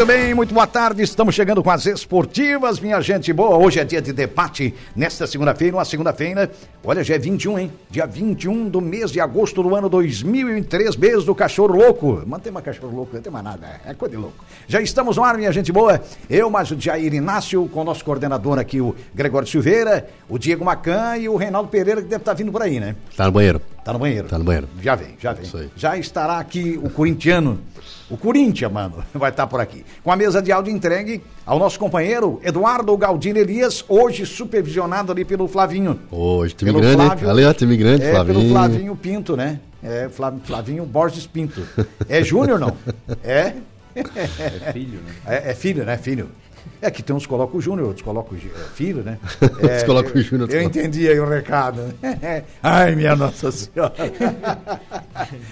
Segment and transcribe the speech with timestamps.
[0.00, 1.02] Muito bem, muito boa tarde.
[1.02, 3.58] Estamos chegando com as esportivas, minha gente boa.
[3.58, 4.74] Hoje é dia de debate.
[4.96, 6.50] Nesta segunda-feira, uma segunda-feira.
[6.82, 7.72] Olha, já é 21, hein?
[7.90, 12.22] Dia 21 do mês de agosto do ano 2003, mês do cachorro louco.
[12.26, 13.78] Mantém uma cachorro louco, não tem mais nada.
[13.84, 14.42] É coisa de louco.
[14.66, 16.00] Já estamos no ar, minha gente boa.
[16.30, 20.64] Eu, mais o Jair Inácio, com o nosso coordenador aqui, o Gregório Silveira, o Diego
[20.64, 22.96] Macan e o Reinaldo Pereira, que deve estar vindo por aí, né?
[23.14, 23.60] Tá no banheiro.
[23.84, 24.28] Tá no banheiro.
[24.28, 24.68] Tá no banheiro.
[24.82, 25.44] Já vem, já vem.
[25.44, 25.70] Isso aí.
[25.76, 27.58] Já estará aqui o corintiano.
[28.10, 29.84] O Corinthians, mano, vai estar por aqui.
[30.02, 35.24] Com a mesa de áudio entregue ao nosso companheiro Eduardo Galdino Elias, hoje supervisionado ali
[35.24, 35.98] pelo Flavinho.
[36.10, 37.30] Hoje, time Pelo grande, Flávio.
[37.30, 38.38] Ali, time grande, é, Flavinho.
[38.40, 39.60] pelo Flavinho Pinto, né?
[39.82, 41.62] É, Flav- Flavinho Borges Pinto.
[42.08, 42.76] É Júnior, não?
[43.24, 43.54] É?
[43.94, 45.14] É filho, né?
[45.26, 45.96] É, é filho, né?
[45.96, 46.28] Filho.
[46.82, 49.18] É que tem uns que colocam o Júnior, outros colocam o é, filho, né?
[49.40, 51.82] Outros colocam o Júnior, Eu, eu entendi aí o recado.
[52.62, 53.92] Ai, minha Nossa Senhora.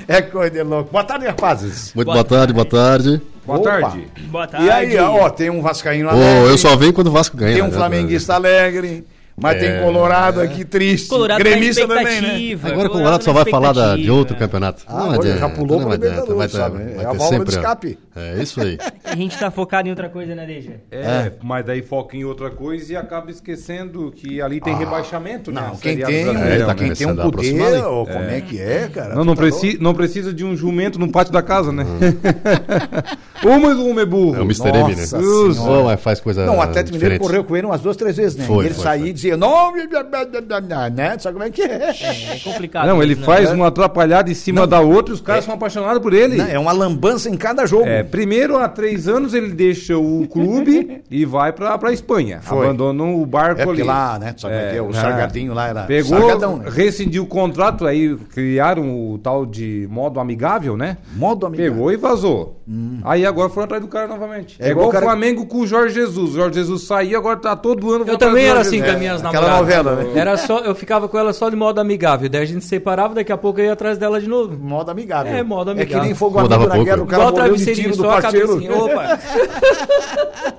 [0.07, 0.91] É coisa de louco.
[0.91, 1.93] Boa tarde, rapazes.
[1.95, 3.21] Muito boa tarde, boa tarde.
[3.47, 3.71] Boa Opa.
[3.71, 4.09] tarde.
[4.29, 4.67] Boa tarde.
[4.67, 6.51] E aí, ó, tem um Vascaíno alegre.
[6.51, 7.55] eu só venho quando o Vasco ganha.
[7.55, 7.73] Tem um né?
[7.73, 9.07] flamenguista alegre.
[9.41, 11.09] Mas É, tem Colorado aqui triste.
[11.09, 12.21] Colorado Gremista na também,
[12.57, 12.61] né?
[12.73, 14.83] Agora o Colorado só vai falar da- de outro campeonato.
[14.89, 16.83] Ah, olha, já pulou não pro adianta, Libertadores, ter- sabe?
[16.83, 17.99] É a válvula sempre, de escape.
[18.19, 18.79] É isso aí.
[19.05, 20.73] A gente tá focado em outra coisa, né, Deja?
[20.91, 25.61] É, mas daí foca em outra coisa e acaba esquecendo que ali tem rebaixamento, né?
[25.65, 26.79] Ah, Não, quem tem, do um- Brasileirão, tá né?
[26.81, 27.87] quem tem um poder, né?
[27.87, 29.15] ou como é que é, cara?
[29.15, 31.85] Não, não, tá preci não precisa de um jumento no pátio da casa, né?
[33.45, 34.37] um mas um é burro.
[34.37, 34.69] É o Mr.
[34.69, 35.05] M, né?
[35.85, 37.21] Mas faz coisa Não, o Atlético Mineiro diferente.
[37.21, 38.45] correu com ele umas duas, três vezes, né?
[38.45, 39.11] Foi, e ele foi, saía foi.
[39.11, 41.19] e dizia, não, né?
[41.19, 41.91] Sabe como é que é?
[41.91, 42.87] É complicado.
[42.87, 43.23] Não, ele né?
[43.25, 46.37] faz uma atrapalhada em cima da outra e os caras são apaixonados por ele.
[46.37, 47.87] Não, é uma lambança em cada jogo.
[47.87, 52.41] É, primeiro, há três anos, ele deixa o clube e vai pra, pra Espanha.
[52.43, 52.67] Foi.
[52.67, 53.83] Abandona o barco É ali.
[53.83, 54.35] lá, né?
[54.37, 54.83] Sabe é que é?
[54.83, 55.83] O É, Sargadinho lá era.
[55.85, 56.65] Pegou, Sargadão, né?
[56.69, 60.99] rescindiu o contrato, aí criaram o tal de modo amigável, né?
[61.15, 61.73] Modo amigável.
[61.73, 62.57] Pegou e vazou.
[63.05, 64.57] Aí agora foram atrás do cara novamente.
[64.61, 66.33] É É, igual o cara- Flamengo com o Jorge Jesus.
[66.33, 68.05] O Jorge Jesus saiu, agora tá todo ano.
[68.07, 69.85] Eu também era assim com as minhas aquela namoradas.
[69.85, 70.21] novela, né?
[70.21, 72.29] Era só, eu ficava com ela só de modo amigável.
[72.29, 74.55] Daí a gente separava, daqui a pouco eu ia atrás dela de novo.
[74.59, 75.33] Modo amigável.
[75.33, 76.05] É, modo É que amigável.
[76.05, 76.85] nem fogo amigo na pouco.
[76.85, 78.49] guerra, o cara Igual morreu de tiro do só a parceiro.
[78.49, 78.77] cabecinha.
[78.77, 79.19] Opa!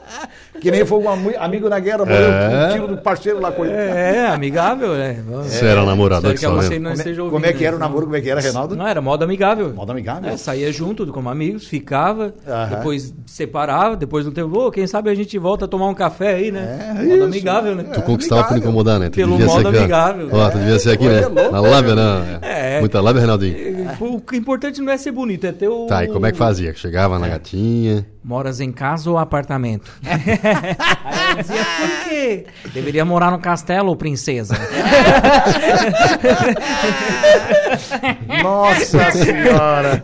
[0.59, 2.67] Que nem fogo ami- amigo na guerra, morreu É.
[2.67, 3.79] com tiro do parceiro lá, coitado.
[3.79, 5.17] É, amigável, né?
[5.43, 6.71] Você era um namorador Espero que a vendo.
[6.71, 7.33] não Como é, esteja ouvindo.
[7.33, 7.85] como é que era o né?
[7.85, 8.05] namoro?
[8.07, 8.75] Como é que era, Reinaldo?
[8.75, 9.73] Não, era modo amigável.
[9.73, 10.29] Modo amigável?
[10.29, 12.75] É, saía junto, como amigos, ficava, Aham.
[12.75, 16.33] depois separava, depois do tempo, ô, quem sabe a gente volta a tomar um café
[16.33, 16.89] aí, né?
[16.89, 17.23] É, modo isso.
[17.23, 17.83] amigável, né?
[17.93, 19.09] Tu conquistava por incomodar, né?
[19.09, 19.79] Tu Pelo modo ser aqui, ó.
[19.79, 20.29] amigável.
[20.31, 21.21] Ó, tu devia ser aqui, né?
[21.21, 22.21] Na né, lábia, não.
[22.41, 22.79] É.
[22.81, 23.55] Muita lábia, Reinaldinho.
[24.01, 25.85] O é importante não é ser bonito, é ter o.
[25.85, 26.73] Tá, e como é que fazia?
[26.75, 28.05] Chegava na gatinha.
[28.23, 29.91] Moras em casa ou apartamento?
[30.03, 32.45] Aí ela dizia, por quê?
[32.73, 34.55] Deveria morar no castelo, princesa.
[38.43, 40.03] Nossa senhora!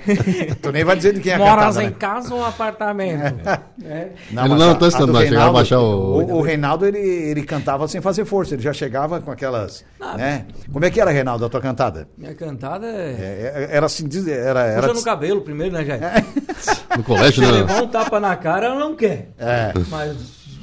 [0.61, 1.91] tu nem vai dizer de quem é a Moras em né?
[1.97, 3.47] casa ou apartamento?
[3.83, 4.09] É.
[4.29, 7.43] Ele não, a- tô a estando, não, a baixar o- O, o Reinaldo, ele, ele
[7.43, 9.83] cantava sem fazer força, ele já chegava com aquelas,
[10.17, 10.45] né?
[10.71, 12.07] Como é que era, Reinaldo, a tua cantada?
[12.17, 12.91] Minha cantada é.
[12.91, 14.61] É, é- era assim, era...
[14.63, 16.01] era Puxa no cabelo primeiro, né, Jair?
[16.97, 17.83] No colégio, não.
[17.83, 19.29] um tapa na cara, ela não quer.
[19.37, 19.73] É.
[19.89, 20.15] Mas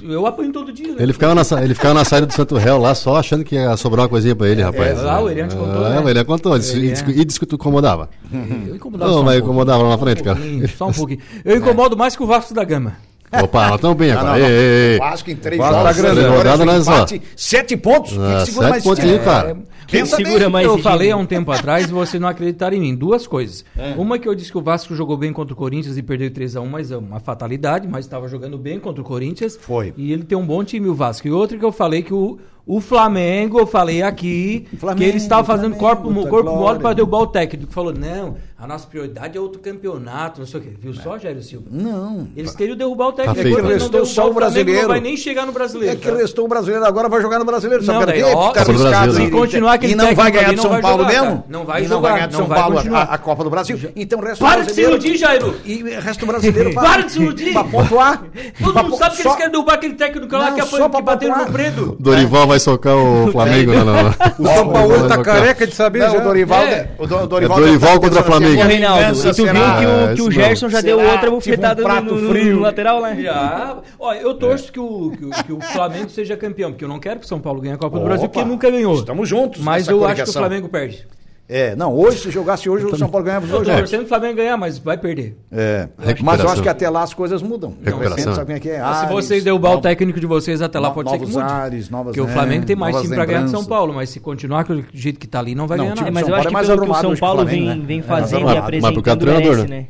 [0.03, 0.97] eu apanho todo dia, né?
[0.99, 3.77] Ele ficava, na, ele ficava na saída do Santo Réu lá só achando que ia
[3.77, 5.01] sobrar uma coisinha pra ele, rapaz.
[5.03, 6.01] lá o Eliane contou, É, né?
[6.01, 6.57] o Eliane contou.
[6.57, 7.09] Ele E disse, é.
[7.11, 8.09] e disse que tu incomodava.
[8.67, 9.49] Eu incomodava Não, só um mas pouco.
[9.49, 10.39] incomodava lá na frente, Um cara.
[10.77, 11.21] Só um pouquinho.
[11.45, 12.95] Eu incomodo mais que o Vasco da Gama.
[13.41, 14.29] Opa, nós estamos bem agora.
[14.29, 14.49] não, Ei, não.
[14.51, 14.99] ei, ei.
[14.99, 16.21] Vasco em três Vasco jogos, tá grande.
[16.29, 16.93] Rodada esse nós, ó.
[16.97, 18.13] empate, Sete pontos?
[18.13, 19.57] Quem Ah, que segura sete mais cara.
[19.87, 20.49] Quem Pensa segura bem.
[20.51, 22.95] mais Eu falei há um tempo atrás e vocês não acreditaram em mim.
[22.95, 23.65] Duas coisas.
[23.77, 23.95] É.
[23.97, 26.67] Uma que eu disse que o Vasco jogou bem contra o Corinthians e perdeu 3x1,
[26.67, 29.59] mas é uma fatalidade, mas estava jogando bem contra o Corinthians.
[29.61, 29.93] Foi.
[29.97, 31.27] E ele tem um bom time, o Vasco.
[31.27, 35.17] E outra que eu falei que o, o Flamengo, eu falei aqui, Flamengo, que ele
[35.17, 36.61] estava fazendo Flamengo, corpo, tá corpo glória.
[36.61, 37.73] mole para derrubar o técnico.
[37.73, 40.71] Falou, não, a nossa prioridade é outro campeonato, não sei o quê.
[40.79, 41.67] Viu só, Jair Silva?
[41.69, 42.29] Não.
[42.37, 43.35] Eles queriam derrubar o técnico.
[43.35, 43.59] Tá feito.
[43.59, 44.83] Agora não Restou só o Flamengo, brasileiro.
[44.83, 45.93] Não vai nem chegar no brasileiro.
[45.93, 46.17] É que tá?
[46.17, 47.85] restou o brasileiro agora, vai jogar no brasileiro.
[47.85, 49.25] Não, daí, ó, do arriscado Brasil, e- né?
[49.25, 51.45] Se continuar aquele E não vai ganhar não São Paulo jogar, mesmo?
[51.49, 53.51] Não vai e não jogar, vai ganhar de não São vai Paulo a, Copa do
[53.51, 53.79] Brasil.
[53.97, 55.57] Então o resto Para do de se iludir, Jairo!
[55.65, 56.73] E o resto do brasileiro...
[56.75, 57.53] Para de se iludir!
[57.53, 58.23] Pra pontuar.
[58.63, 61.47] Todo mundo sabe que eles querem derrubar aquele técnico lá que, que pontuar.
[61.47, 61.97] no Predo.
[61.99, 64.09] Dorival vai socar o Flamengo, não, não.
[64.39, 66.19] O São Paulo tá careca de saber Não, já.
[66.19, 66.63] o Dorival...
[66.63, 66.89] É.
[66.99, 68.63] O Do- É Dorival, Dorival tá contra pensando Flamengo.
[68.63, 72.21] Reinaldo, e tu viu que o, que o Gerson já deu outra bufetada prato no,
[72.21, 72.57] no- frio.
[72.57, 73.17] no lateral, né?
[73.21, 73.77] Já.
[73.99, 76.99] Ó, eu torço que, o, que, o, que o Flamengo seja campeão, porque eu não
[77.01, 78.95] quero que o São Paulo ganhe a Copa do Brasil, porque nunca ganhou.
[78.95, 80.33] Estamos juntos Mas nessa eu acho que o.
[80.33, 81.07] Flamengo perde.
[81.49, 83.81] É, não, hoje, se jogasse hoje, o São Paulo ganhava os dois jogos.
[83.83, 85.37] Torcendo o Flamengo ganhar, mas vai perder.
[85.51, 87.75] É, é mas eu acho que até lá as coisas mudam.
[87.83, 88.35] Recuperação.
[88.35, 88.81] Sabe quem é, é.
[88.81, 91.39] Ares, se vocês derrubar o técnico de vocês até lá, pode ser que mude.
[91.39, 94.21] Ares, novas Porque o Flamengo tem mais time para ganhar que São Paulo, mas se
[94.21, 96.11] continuar do jeito que está ali, não vai ganhar nada.
[96.11, 99.69] Mas eu acho é que pelo que o São Paulo vem fazendo e apresentando merece,
[99.69, 99.87] né?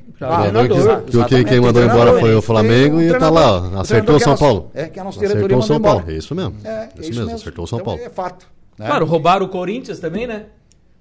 [1.06, 4.36] Que o que quem mandou embora foi o Flamengo e está lá, acertou o São
[4.36, 4.70] Paulo.
[4.74, 6.12] É, que a nossa diretoria mandou embora.
[6.12, 8.00] Isso mesmo, É isso mesmo, acertou o São então, Paulo.
[8.04, 8.46] É fato.
[8.78, 8.86] Né?
[8.86, 10.46] Claro, roubaram o Corinthians também, né?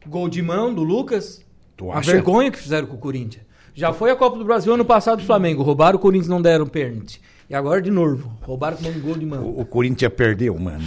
[0.07, 1.43] Gol de mão do Lucas.
[1.77, 3.43] Tu a vergonha que fizeram com o Corinthians.
[3.73, 5.63] Já foi a Copa do Brasil ano passado do Flamengo.
[5.63, 7.21] Roubaram o Corinthians, não deram pênalti.
[7.49, 9.43] E agora de novo, roubaram um gol de mão.
[9.43, 10.85] O, o Corinthians perdeu, mano.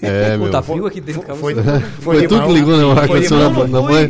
[0.00, 0.50] É, meu.
[0.50, 3.22] Tá frio aqui dentro, foi, foi, foi, foi de mão, que ligou no ar foi.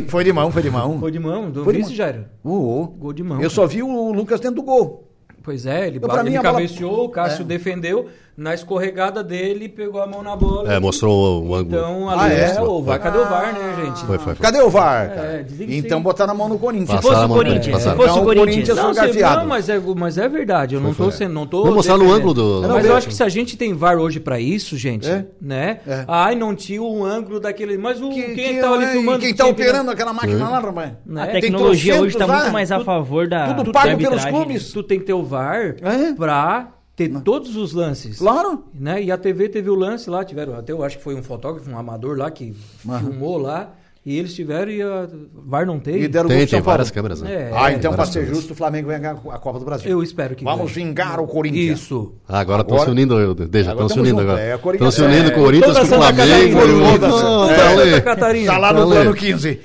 [0.07, 0.99] Foi de mão, foi de mão.
[0.99, 2.25] Foi de mão, do vice, Jairo.
[2.43, 3.37] Uh, uh, Gol de mão.
[3.37, 3.49] Eu cara.
[3.49, 5.11] só vi o Lucas dentro do gol.
[5.43, 7.03] Pois é, ele, eu, ele cabeceou, bola...
[7.03, 7.45] o Cássio é.
[7.45, 10.71] defendeu na escorregada dele pegou a mão na bola.
[10.71, 11.75] É, mostrou o ângulo.
[11.75, 12.55] Então, ali ah, é?
[12.55, 12.99] é o VAR.
[12.99, 14.05] Cadê o VAR, né, gente?
[14.05, 14.43] Foi, foi, foi.
[14.43, 15.11] Cadê o VAR?
[15.17, 16.99] É, então botar na mão no Corinthians.
[16.99, 17.81] Se fosse o Corinthians.
[17.81, 20.75] Se então fosse o Corinthians, não, se, não mas, é, mas é verdade.
[20.75, 21.33] Eu foi, não tô sendo.
[21.33, 22.67] Não Vou mostrar no ângulo do.
[22.67, 25.25] Mas eu acho que se a gente tem VAR hoje pra isso, gente, é?
[25.41, 25.79] né?
[25.87, 26.05] É.
[26.07, 27.75] Ai, não tinha o ângulo daquele.
[27.75, 29.19] Mas o, que, quem que, tava ali é, filmando.
[29.19, 30.91] Quem tá operando aquela máquina lá, rapaz?
[31.03, 31.23] Né?
[31.23, 33.55] A tecnologia hoje tá muito mais a favor da.
[33.55, 34.71] Tudo pago pelos clubes.
[34.71, 35.75] Tu tem que ter o VAR
[36.15, 37.21] pra ter Não.
[37.21, 38.17] todos os lances.
[38.17, 38.65] Claro.
[38.73, 39.03] Né?
[39.03, 41.69] E a TV teve o lance lá, tiveram até, eu acho que foi um fotógrafo,
[41.69, 42.55] um amador lá que
[42.85, 42.99] Aham.
[42.99, 43.73] filmou lá.
[44.03, 46.05] E eles tiveram e a VAR não teve.
[46.05, 47.29] E deram tem, tem várias câmeras, né?
[47.29, 49.91] É, ah, então para ser justo, o Flamengo vai ganhar a Copa do Brasil.
[49.91, 50.87] Eu espero que Vamos ganhe.
[50.87, 51.81] vingar o Corinthians.
[51.81, 52.13] Isso.
[52.25, 54.55] Ah, agora estão se unindo, eu, deixa, estão é, se unindo agora.
[54.55, 56.21] Estão é, se unindo o Corinthians com o Flamengo.
[56.23, 56.97] Santa Catarina, é.
[56.97, 58.51] tá Santa Catarina.
[58.53, 59.59] Tá lá no ano 15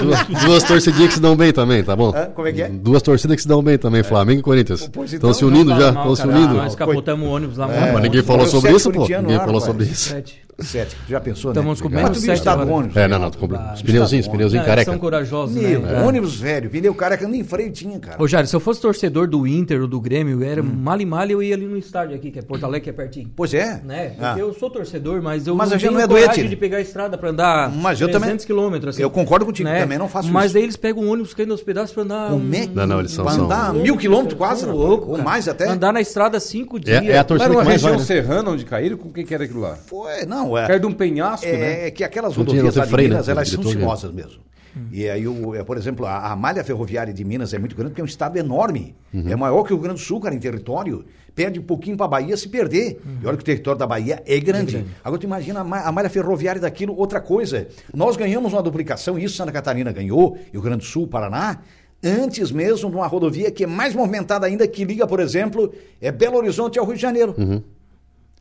[0.00, 2.12] duas, duas torcidinhas que se dão bem também, tá bom?
[2.14, 2.26] Hã?
[2.26, 2.68] Como é que é?
[2.68, 4.04] Duas torcidas que se dão bem também, é.
[4.04, 4.90] Flamengo e Corinthians.
[5.04, 6.54] Estão se unindo já, estão se unindo.
[6.54, 7.72] Nós capotamos o ônibus lá.
[7.72, 7.92] É.
[7.92, 9.02] Mas ninguém falou sobre isso, pô.
[9.02, 10.14] Ninguém ah, falou sobre isso.
[10.58, 10.96] Sete.
[11.06, 11.88] Tu já pensou, né Estamos né?
[11.88, 12.38] comendo sete.
[12.38, 12.76] Estado agora.
[12.76, 12.96] ônibus.
[12.96, 13.30] É, não, não.
[13.30, 14.90] Tá, os pneuzinhos, pneuzinho careca.
[14.90, 16.02] São corajosos, né?
[16.06, 18.22] Ônibus velho, pneu careca, nem freio tinha, cara.
[18.22, 20.66] Ô, Jário, se eu fosse torcedor do Inter ou do Grêmio, era hum.
[20.66, 22.92] mal e mal eu ia ali no estádio aqui, que é Porto Alegre, que é
[22.92, 23.30] pertinho.
[23.34, 23.80] Pois é.
[23.84, 24.14] Né?
[24.20, 24.36] Ah.
[24.38, 26.48] Eu sou torcedor, mas eu mas não a gente tenho não é coragem doente.
[26.48, 28.94] de pegar a estrada para andar 300 quilômetros.
[28.94, 29.02] Assim.
[29.02, 29.80] Eu concordo contigo né?
[29.80, 30.54] também não faço Mas isso.
[30.54, 32.30] daí eles pegam um ônibus caindo nos pedaços para andar.
[32.30, 32.66] Como é?
[32.66, 33.24] Não, não, eles são.
[33.24, 33.74] Pra andar são...
[33.74, 35.68] mil quilômetros quase, louco, ou mais até.
[35.68, 37.02] Andar na estrada cinco dias.
[37.02, 38.04] É, é a torcida Mas era uma que região vai, né?
[38.04, 38.96] serrana onde caíram?
[38.96, 39.76] Com quem que era aquilo lá?
[39.76, 40.66] Foi, não, é.
[40.66, 41.86] Caiu de um penhasco, é, né?
[41.86, 43.22] É que aquelas rodovias freio, né?
[43.26, 44.40] elas são sinuosas mesmo.
[44.90, 47.90] E aí, o, é, por exemplo, a, a, malha ferroviária de Minas é muito grande,
[47.90, 48.94] porque é um estado enorme.
[49.12, 49.28] Uhum.
[49.28, 51.04] É maior que o Rio Grande do Sul, cara, em território.
[51.34, 53.00] Perde um pouquinho para a Bahia se perder.
[53.04, 53.18] Uhum.
[53.22, 54.78] E olha que o território da Bahia é grande.
[54.78, 57.68] É Agora, tu imagina a, a, malha ferroviária daquilo, outra coisa.
[57.94, 61.60] Nós ganhamos uma duplicação, isso Santa Catarina ganhou, e o Rio Grande do Sul, Paraná,
[62.02, 66.10] antes mesmo de uma rodovia que é mais movimentada ainda, que liga, por exemplo, é
[66.10, 67.34] Belo Horizonte ao Rio de Janeiro.
[67.38, 67.62] Uhum.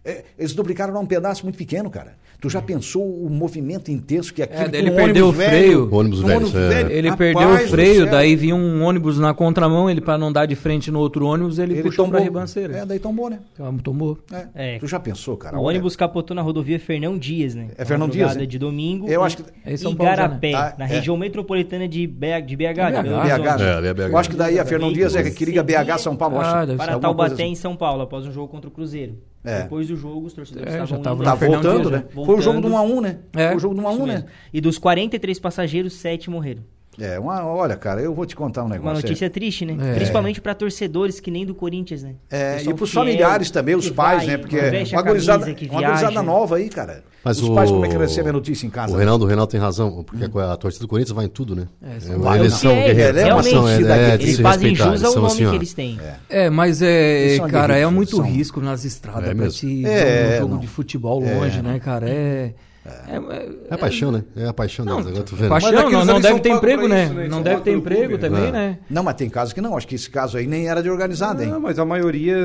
[0.04, 2.16] É, eles duplicaram num pedaço muito pequeno, cara.
[2.40, 5.86] Tu já pensou o movimento intenso que aquele É, ele perdeu o freio.
[5.86, 6.92] Velho, ônibus velho, ônibus velho.
[6.92, 10.48] Ele Rapaz perdeu o freio, daí vinha um ônibus na contramão, ele para não dar
[10.48, 12.78] de frente no outro ônibus, ele, ele puxou pra ribanceira.
[12.78, 13.40] É, daí tombou, né?
[13.60, 14.18] Ah, Tomou.
[14.34, 14.76] É.
[14.76, 14.80] É.
[14.80, 15.60] Tu já pensou, cara?
[15.60, 17.70] O ônibus capotou na rodovia Fernão Dias, né?
[17.78, 18.36] É Fernão Dias.
[18.36, 18.46] Né?
[18.46, 19.44] de domingo Eu acho que...
[19.66, 20.18] em São Paulo, né?
[20.18, 20.88] Garapé, tá, na é.
[20.88, 22.46] região metropolitana de, BH.
[22.46, 23.04] De BH, BH.
[23.04, 24.10] Né?
[24.10, 26.40] Eu acho que daí a Fernão Dias é que liga BH São Paulo.
[26.40, 27.52] Ah, para Taubaté assim.
[27.52, 29.16] em São Paulo, após um jogo contra o Cruzeiro.
[29.44, 29.64] É.
[29.64, 32.06] Depois do jogo, os torcedores é, estavam já indo, tá voltando, né?
[32.14, 32.26] Voltando.
[32.26, 33.20] Foi o jogo do 1x1, né?
[33.34, 33.48] É.
[33.48, 34.26] Foi o jogo do 1x1, né?
[34.54, 36.64] E dos 43 passageiros, 7 morreram.
[37.00, 38.96] É, uma, olha, cara, eu vou te contar um negócio.
[38.96, 39.30] Uma notícia é.
[39.30, 39.78] triste, né?
[39.92, 39.96] É.
[39.96, 42.16] Principalmente para torcedores que nem do Corinthians, né?
[42.30, 44.38] É, e para os familiares também, os pais, vai, né?
[44.38, 47.04] Porque é uma gurizada, nova aí, cara.
[47.24, 47.56] Mas os o...
[47.56, 48.94] pais, como é que recebem a notícia em casa?
[48.94, 50.40] O Reinaldo, o Reinaldo tem razão, porque hum.
[50.40, 51.68] a torcida do Corinthians vai em tudo, né?
[51.82, 52.50] É, Realmente, é.
[52.50, 53.18] são guerreiros.
[53.18, 56.00] É, é, é, eles fazem jus ao nome assim, que eles têm.
[56.30, 61.22] É, mas é, cara, é muito risco nas estradas para ti um jogo de futebol
[61.22, 62.10] longe, né, cara?
[62.10, 62.54] É.
[62.84, 64.24] É, é, é a paixão, né?
[64.36, 64.98] É a paixão não.
[64.98, 65.36] Agora tu.
[65.36, 65.48] Né?
[65.48, 67.06] Paixão, é não, não deve ter emprego, é né?
[67.06, 67.14] Isso.
[67.14, 67.28] Né?
[67.28, 68.52] Não deve ter emprego clube, também, é.
[68.52, 68.80] né?
[68.90, 69.78] Não, mas tem casos que não.
[69.78, 71.50] Acho que esse caso aí nem era de organizado hein?
[71.50, 72.36] Não, mas a maioria.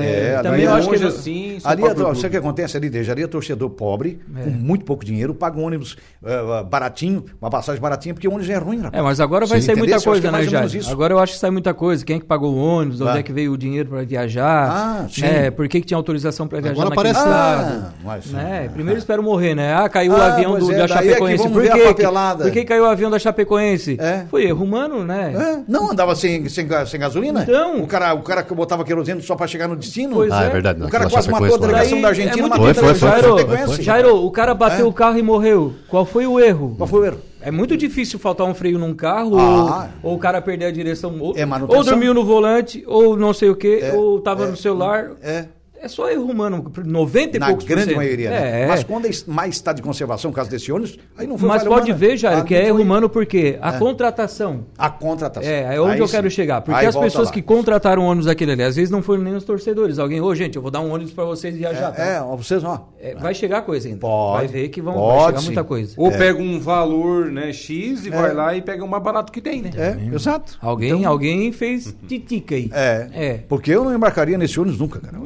[0.00, 1.58] É, também eu acho que é assim.
[1.64, 2.90] Ali, sabe o que acontece ali?
[2.90, 8.12] Deixaria torcedor pobre, com muito pouco dinheiro, paga um ônibus uh, baratinho, uma passagem baratinha,
[8.12, 9.00] porque o ônibus é ruim, rapaz.
[9.00, 10.90] É, mas agora vai Sim, sair muita coisa, né, Jair?
[10.90, 12.04] Agora eu acho que sai muita coisa.
[12.04, 13.00] Quem é que pagou o ônibus?
[13.00, 14.70] Onde é que veio o dinheiro para viajar?
[14.70, 15.24] Ah, sim.
[15.24, 17.28] É, por que, que tinha autorização para viajar agora naquele parece...
[17.28, 18.36] Ah, estado?
[18.36, 18.68] Né?
[18.68, 19.74] Primeiro espero morrer, né?
[19.74, 21.44] Ah, Caiu ah, o avião do, é, da Chapecoense.
[21.44, 22.04] É que Por, quê?
[22.42, 23.96] Por que caiu o avião da Chapecoense?
[24.00, 24.24] É.
[24.30, 25.32] Foi erro humano, né?
[25.34, 25.64] É.
[25.68, 27.42] Não andava sem, sem, sem gasolina?
[27.42, 27.82] Então.
[27.82, 30.16] O cara, o cara que botava querosene só para chegar no destino?
[30.16, 30.46] Pois ah, é.
[30.46, 30.50] é.
[30.50, 30.80] verdade.
[30.80, 30.86] Não.
[30.86, 33.82] O cara quase matou a delegação da Argentina, é, matou a delegação da Chapecoense.
[33.82, 35.74] Jairo, o cara bateu o carro e morreu.
[35.88, 36.74] Qual foi o erro?
[36.76, 37.18] Qual foi o erro?
[37.46, 40.70] É muito difícil faltar um freio num carro, ah, ou, ou, o cara perder a
[40.72, 44.46] direção, ou, é ou dormiu no volante, ou não sei o que, é, ou tava
[44.46, 45.12] é, no celular.
[45.22, 45.44] É.
[45.80, 48.62] É só erro humano, 90 e Na poucos grande maioria, né?
[48.62, 48.66] É.
[48.66, 51.62] Mas quando é mais está de conservação, no caso desse ônibus, aí não foi Mas
[51.62, 51.94] pode humana.
[51.94, 53.78] ver, Jair, ah, que é erro humano porque a é.
[53.78, 54.66] contratação.
[54.76, 55.50] A contratação.
[55.50, 56.14] É, é onde aí eu sim.
[56.14, 56.60] quero chegar.
[56.60, 57.34] Porque aí as pessoas lá.
[57.34, 59.98] que contrataram o ônibus daquele ali, às vezes não foram nem os torcedores.
[59.98, 61.88] Alguém, ô oh, gente, eu vou dar um ônibus para vocês viajar.
[61.90, 62.04] É, tá?
[62.04, 62.88] é vocês ó.
[63.00, 64.00] É, vai chegar coisa ainda.
[64.00, 65.94] Pode, vai ver que vão pode, chegar muita coisa.
[65.96, 66.16] Ou é.
[66.16, 69.62] pega um valor né, X e vai lá e pega o mais barato que tem,
[69.62, 69.70] né?
[69.76, 70.58] É, exato.
[70.60, 72.70] Alguém, então, alguém fez titica aí.
[72.72, 73.08] É.
[73.12, 73.34] é.
[73.48, 75.18] Porque eu não embarcaria nesse ônibus nunca, cara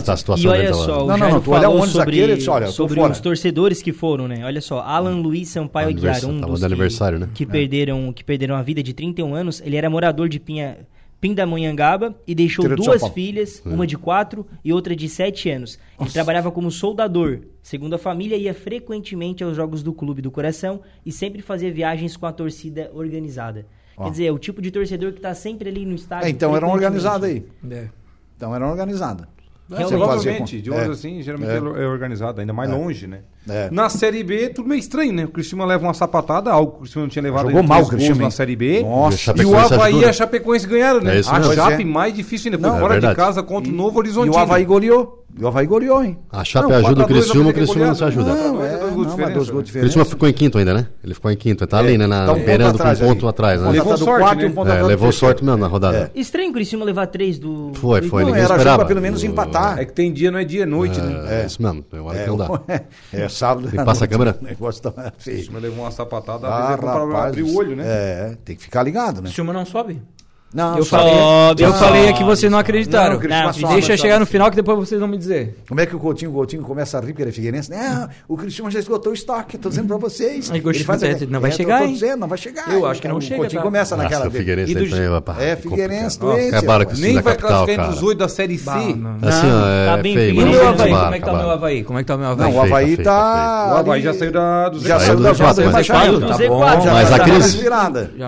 [0.00, 2.66] tá, tá a situação E olha tá só, o não, não, falou sobre, aquele, olha,
[2.68, 4.44] sobre os torcedores que foram, né?
[4.44, 7.30] Olha só, Alan Luiz Sampaio Aguiar, um dos aniversário, que, né?
[7.34, 7.46] que, é.
[7.46, 10.78] perderam, que perderam a vida de 31 anos, ele era morador de Pinha...
[11.22, 13.68] Pindamonhangaba e deixou Tira duas filhas, é.
[13.68, 15.78] uma de quatro e outra de sete anos.
[15.92, 16.08] Nossa.
[16.08, 17.42] Ele trabalhava como soldador.
[17.62, 22.16] Segundo a família, ia frequentemente aos jogos do Clube do Coração e sempre fazia viagens
[22.16, 23.64] com a torcida organizada.
[23.96, 24.02] Ó.
[24.02, 26.26] Quer dizer, é o tipo de torcedor que está sempre ali no é, estádio.
[26.26, 27.46] É, então um organizado aí.
[27.70, 27.88] É.
[28.36, 29.28] Então um organizado.
[29.76, 30.90] Você Provavelmente, de hoje é.
[30.90, 31.54] assim, geralmente é.
[31.54, 32.74] É, é organizado, ainda mais é.
[32.74, 33.20] longe, né?
[33.48, 33.68] É.
[33.70, 35.24] Na Série B, tudo meio estranho, né?
[35.24, 37.88] O Cristina leva uma sapatada, algo que o Cristina não tinha levado Jogou mal o
[37.88, 38.82] Cristina na Série B.
[38.82, 40.08] Nossa, e o Havaí e né?
[40.08, 41.16] a Chapecoense ganharam, né?
[41.16, 44.28] É a Chape mais difícil ainda, foi é fora de casa contra o Novo Horizonte.
[44.28, 44.68] E o Havaí né?
[44.68, 45.22] goleou.
[45.38, 46.18] E o Havaí goleou, hein?
[46.30, 48.34] A Chape não, ajuda o Cristiano o Cristiano não se ajuda.
[48.34, 49.62] Não, é, dois gols não, dois gols né?
[49.62, 49.72] diferentes.
[49.72, 50.86] Cristiano ficou em quinto ainda, né?
[51.02, 52.06] Ele ficou em quinto, tá é, ali, né?
[52.06, 53.70] Na, tá um beirando com um ponto atrás, né?
[53.70, 54.54] Levou sorte, quatro, né?
[54.54, 56.10] Um é, levou sorte mesmo na rodada.
[56.14, 57.72] Estranho o Cristiano levar três do...
[57.74, 58.82] Foi, foi, ninguém esperava.
[58.82, 61.12] Era pelo menos empatar é que tem dia, não é dia, é noite, né?
[61.12, 61.42] é, né?
[61.42, 62.48] É isso mesmo, tem hora é, que não dá.
[63.12, 63.68] É, sábado.
[63.68, 64.38] Tem que passa a câmera.
[64.42, 65.12] O negócio tá.
[65.18, 65.48] Sim.
[65.50, 67.84] O levou uma sapatada, ah, rapaz, abrir o olho, né?
[67.86, 69.28] É, tem que ficar ligado, né?
[69.28, 70.02] O senhor não sobe.
[70.52, 71.14] Não, eu falei,
[71.58, 73.14] eu não, falei que vocês não acreditaram.
[73.14, 75.56] Não, Cristian, não, deixa chegar no final que depois vocês vão me dizer.
[75.66, 77.70] Como é que o Coutinho, o Coutinho começa a rir porque ele é figueirense?
[77.70, 80.50] Não, o Cristiano já esgotou o estoque, tô dizendo para vocês.
[80.50, 82.70] Ele, ele faz, até, não vai é, chegar, tô, tô dizendo, não vai chegar.
[82.70, 83.34] Eu acho que não o chega.
[83.34, 83.66] O Coutinho tá?
[83.66, 84.30] começa Nossa, naquela...
[84.30, 84.96] Figueirense do...
[85.38, 86.54] é, é Figueirense doente.
[86.54, 88.70] Acabaram Nem vai classificar entre os oito da Série C.
[88.70, 90.34] Assim, tá é feio.
[90.34, 90.92] E o meu Havaí?
[90.92, 91.84] Como é que está o meu Havaí?
[91.84, 92.52] Como é que está o meu Havaí?
[92.52, 93.72] Não, o Havaí está.
[93.72, 94.70] O Havaí já saiu da...
[94.82, 95.28] Já saiu da...
[95.30, 95.34] Né?
[95.34, 96.92] Já saiu tá da...
[96.92, 97.58] Mas tá a crise...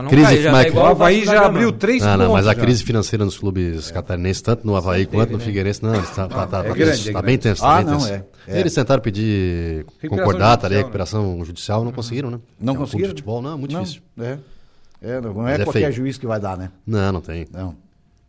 [0.09, 0.71] Cris, como é.
[0.71, 3.93] O Havaí já abriu três não, não, mas a crise financeira nos clubes é.
[3.93, 5.41] catarinenses, tanto no Havaí quanto no é.
[5.41, 7.63] Figueirense, não, está tá, tá, tá é tá é bem tenso.
[7.63, 8.13] Tá ah, bem não, tenso.
[8.47, 11.45] É, Eles tentaram pedir concordar tá, a recuperação né?
[11.45, 12.41] judicial, não conseguiram, né?
[12.59, 13.11] Não, não conseguiram?
[13.11, 14.03] futebol, não, muito não, difícil.
[14.19, 14.39] É,
[15.03, 16.71] é não, não é qualquer juiz que vai dar, né?
[16.87, 17.47] Não, não tem.
[17.53, 17.77] Não.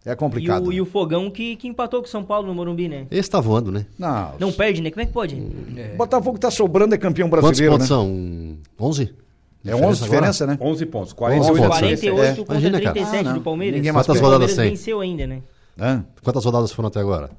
[0.06, 0.66] É complicado.
[0.66, 0.76] E o, né?
[0.76, 3.08] e o Fogão que, que empatou com o São Paulo no Morumbi, né?
[3.10, 3.88] Esse tá voando, né?
[3.98, 4.34] Não.
[4.40, 4.92] Não perde, né?
[4.92, 5.36] Como é que pode?
[5.76, 5.96] É.
[5.96, 7.74] Botafogo tá sobrando, é campeão brasileiro.
[7.74, 8.58] Quantos pontos né?
[8.78, 8.88] são?
[8.88, 9.25] 11?
[9.66, 10.60] É 11 diferença, agora?
[10.60, 10.66] né?
[10.66, 11.14] 11 pontos.
[11.14, 12.36] 48, 11 48 é.
[12.36, 13.76] contra Imagina, 37 ah, do Palmeiras.
[13.78, 14.70] Ninguém mais Quantas rodadas Palmeiras tem?
[14.70, 15.42] venceu ainda, né?
[15.80, 16.06] Hã?
[16.24, 17.32] Quantas rodadas foram até agora?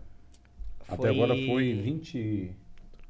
[0.87, 0.95] Foi...
[0.97, 2.57] Até agora foi 20...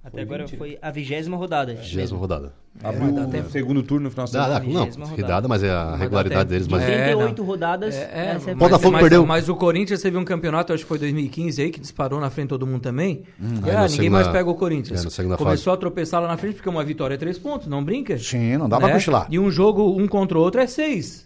[0.07, 1.73] Até foi agora 20, foi a vigésima rodada.
[1.73, 2.53] A vigésima rodada.
[2.81, 4.91] É, Abriu é, segundo turno no final da semana.
[4.97, 6.69] Não, rodada, mas é a regularidade deles.
[6.69, 6.85] Mas...
[6.85, 7.95] 38 é, rodadas.
[7.97, 9.27] É, é, é Botafogo mas, perdeu.
[9.27, 12.51] Mas o Corinthians teve um campeonato, acho que foi 2015 aí, que disparou na frente
[12.51, 13.25] todo mundo também.
[13.41, 15.05] Hum, é, ninguém segunda, mais pega o Corinthians.
[15.17, 15.71] Começou fase.
[15.71, 18.17] a tropeçar lá na frente, porque uma vitória é três pontos, não brinca?
[18.17, 18.85] Sim, não dá né?
[18.85, 19.27] pra cochilar.
[19.29, 21.26] E um jogo, um contra o outro, é seis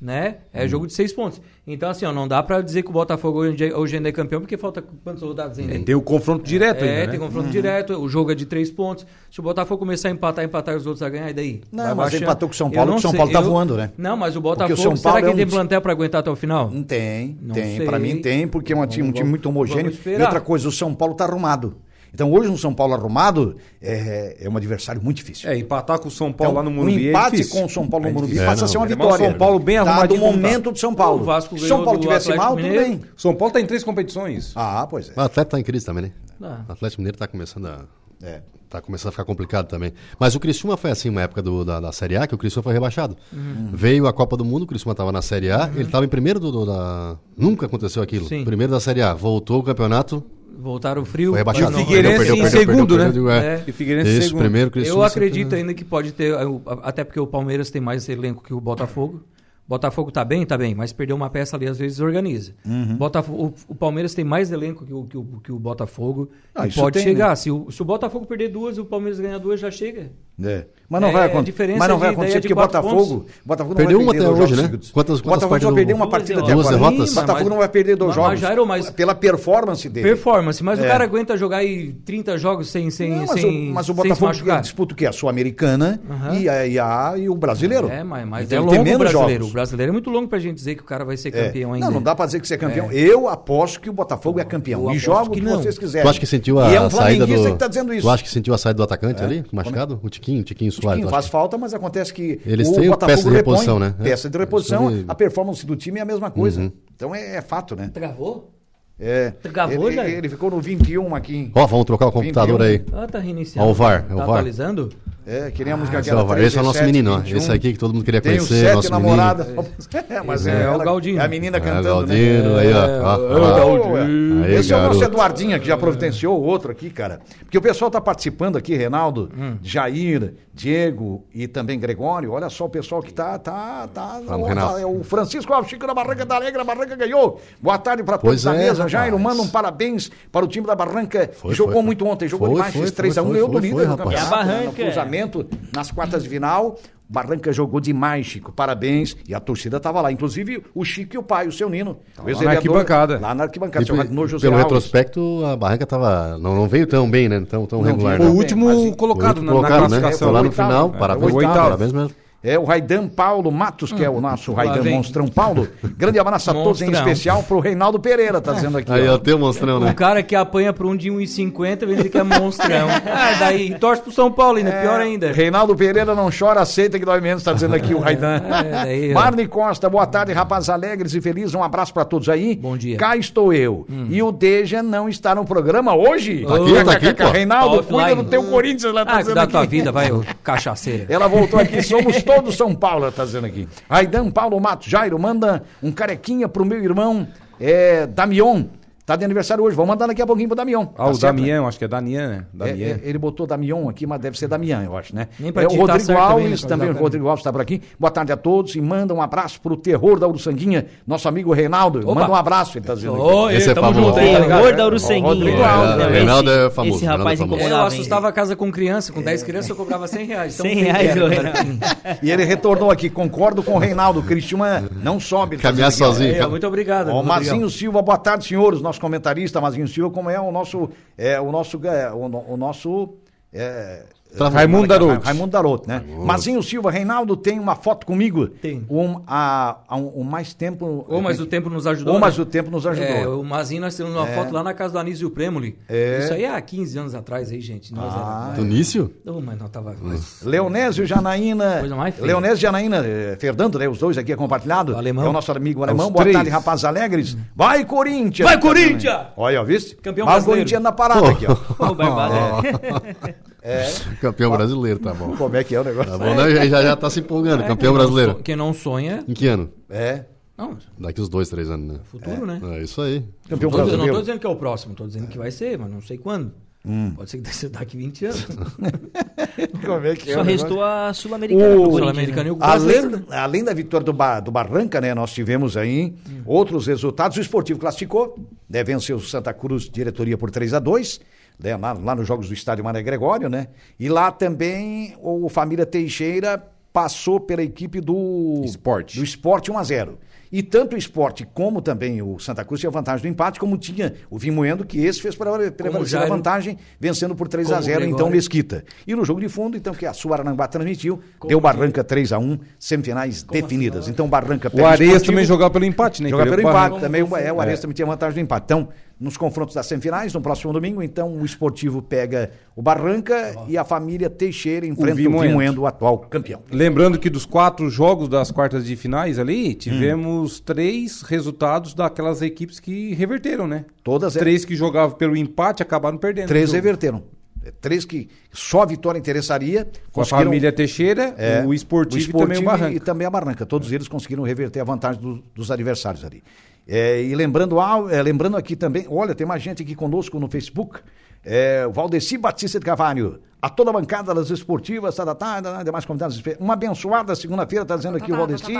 [0.00, 0.36] né?
[0.52, 0.68] É hum.
[0.68, 1.40] jogo de seis pontos.
[1.66, 4.56] Então, assim, ó, não dá para dizer que o Botafogo hoje ainda é campeão, porque
[4.56, 5.78] falta quantos soldados ainda?
[5.80, 7.10] Tem o confronto é, direto é, ainda, É, né?
[7.10, 7.52] tem confronto uhum.
[7.52, 9.04] direto, o jogo é de três pontos.
[9.30, 11.60] Se o Botafogo começar a empatar, empatar os outros a ganhar, e daí?
[11.72, 12.22] Não, mas baixando.
[12.22, 13.90] empatou com o São Paulo, o São Paulo tá eu, voando, né?
[13.98, 15.36] Não, mas o Botafogo, o São Paulo será que é um...
[15.36, 16.70] tem plantel para aguentar até o final?
[16.86, 17.84] Tem, não tem.
[17.84, 20.68] Para mim tem, porque é um, então, time, um time muito homogêneo E outra coisa,
[20.68, 21.76] o São Paulo tá arrumado.
[22.12, 25.48] Então hoje um São Paulo arrumado é, é um adversário muito difícil.
[25.48, 27.68] É, empatar com o São Paulo então, lá no Morumbi um empate é com o
[27.68, 29.30] São Paulo no é Morumbi é, passa não, a ser é, uma vitória.
[29.30, 30.00] São Paulo bem arrumado.
[30.00, 31.22] Dado o momento do São Paulo.
[31.22, 33.00] O Vasco Se São Paulo tivesse mal, tudo bem.
[33.16, 34.52] São Paulo está em três competições.
[34.54, 35.12] Ah, pois é.
[35.16, 36.12] O Atlético está em crise também, né?
[36.42, 36.64] Ah.
[36.68, 37.84] O Atlético Mineiro está começando a...
[38.22, 38.40] É.
[38.68, 39.94] Tá começando a ficar complicado também.
[40.20, 42.64] Mas o Criciúma foi assim, uma época do, da, da Série A, que o Criciúma
[42.64, 43.16] foi rebaixado.
[43.32, 43.70] Uhum.
[43.72, 45.72] Veio a Copa do Mundo, o Criciúma estava na Série A, uhum.
[45.74, 47.16] ele estava em primeiro do, do, da...
[47.34, 48.28] Nunca aconteceu aquilo.
[48.28, 48.44] Sim.
[48.44, 49.14] Primeiro da Série A.
[49.14, 50.22] Voltou o campeonato,
[50.60, 51.30] Voltaram frio.
[51.30, 51.70] Foi rebaixado.
[51.70, 53.40] E o Figueirense perdeu, perdeu, em perdeu, segundo, perdeu, né?
[53.40, 53.64] Perdeu, é.
[53.64, 54.40] E o Figueirense Isso, segundo.
[54.40, 54.70] primeiro.
[54.80, 55.58] Eu acredito né?
[55.58, 56.38] ainda que pode ter, é,
[56.82, 59.22] até porque o Palmeiras tem mais elenco que o Botafogo.
[59.68, 62.54] Botafogo tá bem, tá bem, mas perdeu uma peça ali, às vezes organiza.
[62.64, 62.96] Uhum.
[62.96, 66.66] Botafogo, o, o, Palmeiras tem mais elenco que o, que o, que o Botafogo ah,
[66.66, 67.28] e pode tem, chegar.
[67.28, 67.36] Né?
[67.36, 70.10] Se, o, se o Botafogo perder duas e o Palmeiras ganhar duas, já chega.
[70.42, 70.64] É.
[70.88, 71.76] Mas não é, vai acontecer.
[71.76, 73.32] Mas não vai acontecer porque Botafogo, pontos.
[73.44, 74.68] Botafogo perdeu uma até hoje, né?
[74.68, 76.68] Quantas, quantas Botafogo só perdeu uma partida até agora.
[76.68, 77.14] Derrotas.
[77.14, 78.66] Botafogo mas, não vai perder dois mas, jogos.
[78.66, 80.08] Mas, mas, pela performance dele.
[80.08, 80.82] Performance, mas é.
[80.82, 83.94] o cara aguenta jogar aí 30 jogos sem sem não, mas, sem, o, mas o
[83.94, 86.00] Botafogo disputa o que a Sul-Americana
[86.40, 87.90] e, a, e, a, e o brasileiro.
[87.90, 89.40] É, mas, mas então, é longo tem menos o brasileiro.
[89.40, 89.50] Jogos.
[89.50, 91.46] O brasileiro é muito longo pra gente dizer que o cara vai ser é.
[91.46, 91.74] campeão é.
[91.74, 91.86] ainda.
[91.86, 92.90] Não, não dá para dizer que você é campeão.
[92.90, 92.94] É.
[92.94, 96.06] Eu aposto que o Botafogo é campeão e joga o que vocês quiserem.
[96.06, 97.56] Tu acha que sentiu a é saída do?
[97.58, 100.00] Tá tu acha que sentiu a saída do atacante ali, machucado?
[100.02, 103.28] O Tiquinho, Tiquinho Tiquinho tu faz falta, mas acontece que Eles o têm Botafogo peça
[103.28, 103.94] de repõe, reposição, né?
[104.02, 106.72] Peça de É, reposição, a performance do time é a mesma coisa.
[106.94, 107.90] Então é, é fato, né?
[107.92, 108.52] Travou?
[109.00, 110.08] É, Gravou, ele, já?
[110.08, 111.52] ele ficou no 21 aqui.
[111.54, 112.82] Ó, vamos trocar o computador aí.
[112.92, 113.68] Ah, tá reiniciando.
[113.68, 114.34] Ó, o VAR, é o Tá VAR.
[114.38, 114.88] atualizando?
[115.24, 116.40] É, queríamos que Esse é, aquela o VAR.
[116.42, 117.18] Esse é o nosso 37, menino, ó.
[117.20, 117.36] 21.
[117.38, 119.46] Esse aqui que todo mundo queria Tem conhecer, sete nosso namoradas.
[119.46, 119.66] menino.
[120.10, 121.20] É, mas É, é, é o ela- Galdinho.
[121.20, 122.60] É a menina É, cantando, Galdino, né?
[122.60, 122.84] aí, ó.
[122.86, 123.56] É, ó, é, ó.
[123.56, 124.44] Galdinho.
[124.44, 125.04] Aí, Esse é o nosso garoto.
[125.14, 127.20] Eduardinho, que já providenciou outro aqui, cara.
[127.44, 129.58] Porque o pessoal tá participando aqui, Reinaldo, Hum.
[129.62, 132.32] Jair, Diego e também Gregório.
[132.32, 133.38] Olha só o pessoal que tá.
[133.38, 137.40] tá, tá, tá- é o Francisco Alves Chico da Barranca da Alegre, a Barranca ganhou.
[137.62, 138.88] Boa tarde Pois todos da é, mesa.
[138.88, 141.30] Jairo, manda um parabéns para o time da Barranca.
[141.32, 142.12] Foi, jogou foi, muito foi.
[142.12, 144.26] ontem, jogou Foi, demais, foi, fez 3x1, foi, ganhou do líder foi, do campeonato.
[144.26, 144.64] A Barranca?
[144.64, 146.76] No cruzamento, nas quartas de final.
[147.08, 148.52] Barranca jogou demais, Chico.
[148.52, 149.16] Parabéns.
[149.26, 150.12] E a torcida tava lá.
[150.12, 151.96] Inclusive o Chico e o pai, o seu Nino.
[152.18, 153.18] o na arquibancada.
[153.18, 153.82] Lá na arquibancada.
[153.82, 154.72] E seu Ragnar José pelo Alves.
[154.72, 157.42] retrospecto, a Barranca tava, não, não veio tão bem, né?
[157.48, 158.20] Tão, tão Não regular.
[158.20, 158.30] o não.
[158.30, 159.88] bem, último mas- Foi colocado muito na, na colocado, né?
[159.88, 160.28] classificação.
[160.28, 161.54] Foi lá no oitavo, final, é, parabéns, oitavo.
[161.56, 162.10] parabéns mesmo.
[162.40, 164.88] É o Raidan Paulo Matos, que é o nosso Raidan.
[164.88, 165.66] Monstrão Paulo.
[165.96, 168.92] Grande abraço a todos, em especial pro Reinaldo Pereira, tá dizendo aqui.
[168.92, 169.16] Aí, ó.
[169.18, 169.92] o monstrão, O né?
[169.92, 172.86] cara que apanha por um de 1,50 vem dizer que é monstrão.
[173.12, 175.32] ah, daí torce pro São Paulo ainda, pior ainda.
[175.32, 178.40] Reinaldo Pereira não chora, aceita que dói menos, tá dizendo aqui o Raidan.
[178.86, 179.12] É.
[179.12, 181.54] Marne Costa, boa tarde, rapazes alegres e felizes.
[181.54, 182.54] Um abraço pra todos aí.
[182.54, 182.96] Bom dia.
[182.96, 183.84] Cá estou eu.
[184.08, 186.44] E o Deja não está no programa hoje.
[186.46, 187.30] Tá aqui, tá aqui, pô.
[187.30, 188.22] Reinaldo, cuida Offline.
[188.22, 189.52] do teu Corinthians, ela tá Ah, dizendo da aqui.
[189.52, 190.10] tua vida, vai,
[190.44, 191.06] cachaceira.
[191.08, 193.66] Ela voltou aqui, somos todos São Paulo, ela tá dizendo aqui.
[193.88, 197.26] Raidan Paulo Matos Jairo, manda um carequinha pro meu irmão
[197.58, 198.64] é, Damion.
[199.08, 200.82] Tá de aniversário hoje, vamos mandar daqui a pouquinho pro Damion.
[200.94, 201.40] Ah, tá o certo, né?
[201.40, 202.36] Damião, acho que é Danian, né?
[202.36, 202.86] É, Damian.
[202.88, 205.28] é, ele botou Damion aqui, mas deve ser Damian, eu acho, né?
[205.40, 206.92] Nem pra É, o ti tá Rodrigo certo também, Alves, né, também, o?
[206.92, 207.80] Rodrigo Alves está por aqui.
[207.98, 212.00] Boa tarde a todos e manda um abraço pro terror da Uruçanguinha, nosso amigo Reinaldo.
[212.00, 212.20] Opa.
[212.20, 213.22] Manda um abraço, ele tá dizendo aqui.
[213.22, 214.06] Ô, Esse é tamo famoso.
[214.08, 214.14] junto?
[214.20, 215.26] Terror da Uruçanguinha.
[215.26, 216.08] Rodrigo Alves, né?
[216.10, 217.42] Reinaldo é famoso, Esse rapaz é.
[217.42, 217.86] Eu incomodava, hein?
[217.86, 220.54] assustava a casa com criança, com 10 crianças eu cobrava 100 reais.
[220.58, 222.18] Tão 100 feio que reais.
[222.22, 224.58] E ele retornou aqui, concordo com o Reinaldo, Cristian
[225.02, 225.56] não sobe.
[225.56, 226.34] tá Caminhar sozinho.
[226.34, 227.10] É, muito obrigado.
[227.24, 228.82] Mazinho Silva, boa tarde, senhores.
[228.82, 230.90] Nosso comentarista, Mazinho Silva, como é o nosso.
[231.16, 231.80] É, o nosso.
[231.86, 233.14] É, o, o nosso.
[233.52, 234.04] É,
[234.38, 235.24] Tá, Raimundo Daroto.
[235.26, 236.02] Raimundo Daroto, né?
[236.24, 238.46] Mazinho Silva, Reinaldo tem uma foto comigo.
[238.48, 238.84] Tem.
[238.88, 241.04] Um, a, a, um, um mais tempo.
[241.08, 242.14] Ô, mas o tempo nos ajudou.
[242.14, 242.42] Ou, mas né?
[242.42, 243.08] o tempo nos ajudou.
[243.08, 245.76] É, o Mazinho, nós temos uma foto lá na casa do Anísio Premoli.
[245.88, 246.20] É.
[246.22, 247.92] Isso aí há 15 anos atrás aí, gente.
[247.92, 248.56] Nós Ah, era...
[248.60, 249.12] Do início?
[249.24, 249.96] Não, mas não tava...
[250.42, 251.78] Leonésio Janaína.
[251.80, 252.26] Coisa mais feia.
[252.26, 253.88] Leonésio Janaína, eh, Fernando, né?
[253.88, 254.92] Os dois aqui é compartilhado.
[254.92, 255.26] O alemão.
[255.26, 256.06] É o nosso amigo alemão.
[256.06, 256.36] Os Boa três.
[256.36, 257.36] tarde, rapazes alegres.
[257.54, 258.48] Vai, Corinthians!
[258.48, 259.26] Vai, Corinthians!
[259.36, 259.96] Olha, ó, viste?
[259.96, 260.60] Campeão o brasileiro.
[260.60, 261.52] Corinthians na parada aqui, ó.
[261.52, 261.94] Ô,
[263.68, 264.16] Barbado.
[264.20, 265.36] Campeão brasileiro, tá bom.
[265.36, 266.10] Como é que é o negócio?
[266.12, 266.50] Tá bom, né?
[266.50, 267.60] Já, já, já tá se empolgando.
[267.62, 268.32] Campeão Quem não brasileiro.
[268.32, 269.24] so- Quem não sonha...
[269.28, 269.70] Em que ano?
[269.90, 270.24] É.
[270.56, 272.00] Não, Daqui uns dois, três anos, né?
[272.10, 272.60] futuro, né?
[272.78, 273.24] É isso aí.
[273.48, 274.14] Campeão Tô dizendo- não brasileiro.
[274.14, 276.52] tô dizendo que é o próximo, tô dizendo que vai ser, mas não sei quando.
[276.86, 277.12] Hum.
[277.14, 278.46] Pode ser que seja daqui 20 anos.
[279.84, 280.44] Como é que é Só negócio?
[280.66, 282.50] restou a Sul-Americana O pro O e né?
[282.50, 283.06] o brasileiro.
[283.08, 285.14] Além, além da vitória do, Ba- do Barranca, né?
[285.14, 287.36] Nós tivemos aí outros resultados.
[287.36, 288.36] O esportivo classificou,
[288.68, 291.20] né, venceu o Santa Cruz diretoria por 3 a 2
[291.58, 293.68] né, lá, lá nos jogos do estádio Mané Gregório, né?
[293.98, 299.18] E lá também o Família Teixeira passou pela equipe do Esporte.
[299.18, 300.18] do Esporte 1 a 0
[300.50, 304.14] E tanto o Esporte como também o Santa Cruz tinha vantagem do empate, como tinha
[304.30, 307.98] o Vimoendo, que esse fez prevale- prevalecer a vantagem, vencendo por 3 a como 0
[308.00, 308.14] Gregório.
[308.14, 308.82] então Mesquita.
[309.06, 312.58] E no jogo de fundo, então, que a Suarananguá transmitiu, deu Barranca 3 a 1
[312.78, 314.08] semifinais definidas.
[314.08, 316.30] Então, Barranca O Esportivo, também jogava pelo empate, né?
[316.30, 318.64] Jogar pelo empate também, o- é, o Areias também tinha vantagem do empate.
[318.64, 318.88] Então,
[319.20, 323.82] nos confrontos das semifinais, no próximo domingo, então, o Esportivo pega o Barranca e a
[323.84, 325.48] família Teixeira enfrenta o Vimoendo.
[325.48, 326.62] Vimoendo, o atual campeão.
[326.70, 329.40] Lembrando que dos quatro jogos das quartas de finais Hum.
[329.40, 333.84] ali, tivemos três resultados daquelas equipes que reverteram, né?
[334.04, 336.46] Todas é- Três que jogavam pelo empate acabaram perdendo.
[336.48, 337.22] Três o reverteram.
[337.64, 339.88] É, Três que só a vitória interessaria.
[340.12, 342.94] Com a família Teixeira, É, o, esportivo e também o Barranca.
[342.94, 343.66] E também a Barranca.
[343.66, 346.40] Todos eles conseguiram reverter a vantagem do- dos adversários ali.
[346.88, 350.48] É, e lembrando, ah, é, lembrando aqui também, olha, tem mais gente aqui conosco no
[350.48, 351.00] Facebook.
[351.44, 353.40] É, Valdeci Batista de Carvalho.
[353.60, 356.40] A toda a bancada das esportivas, tá, tá, tá, tá, demais convidados.
[356.58, 358.72] Uma abençoada segunda-feira, tá dizendo aqui o Valdeci.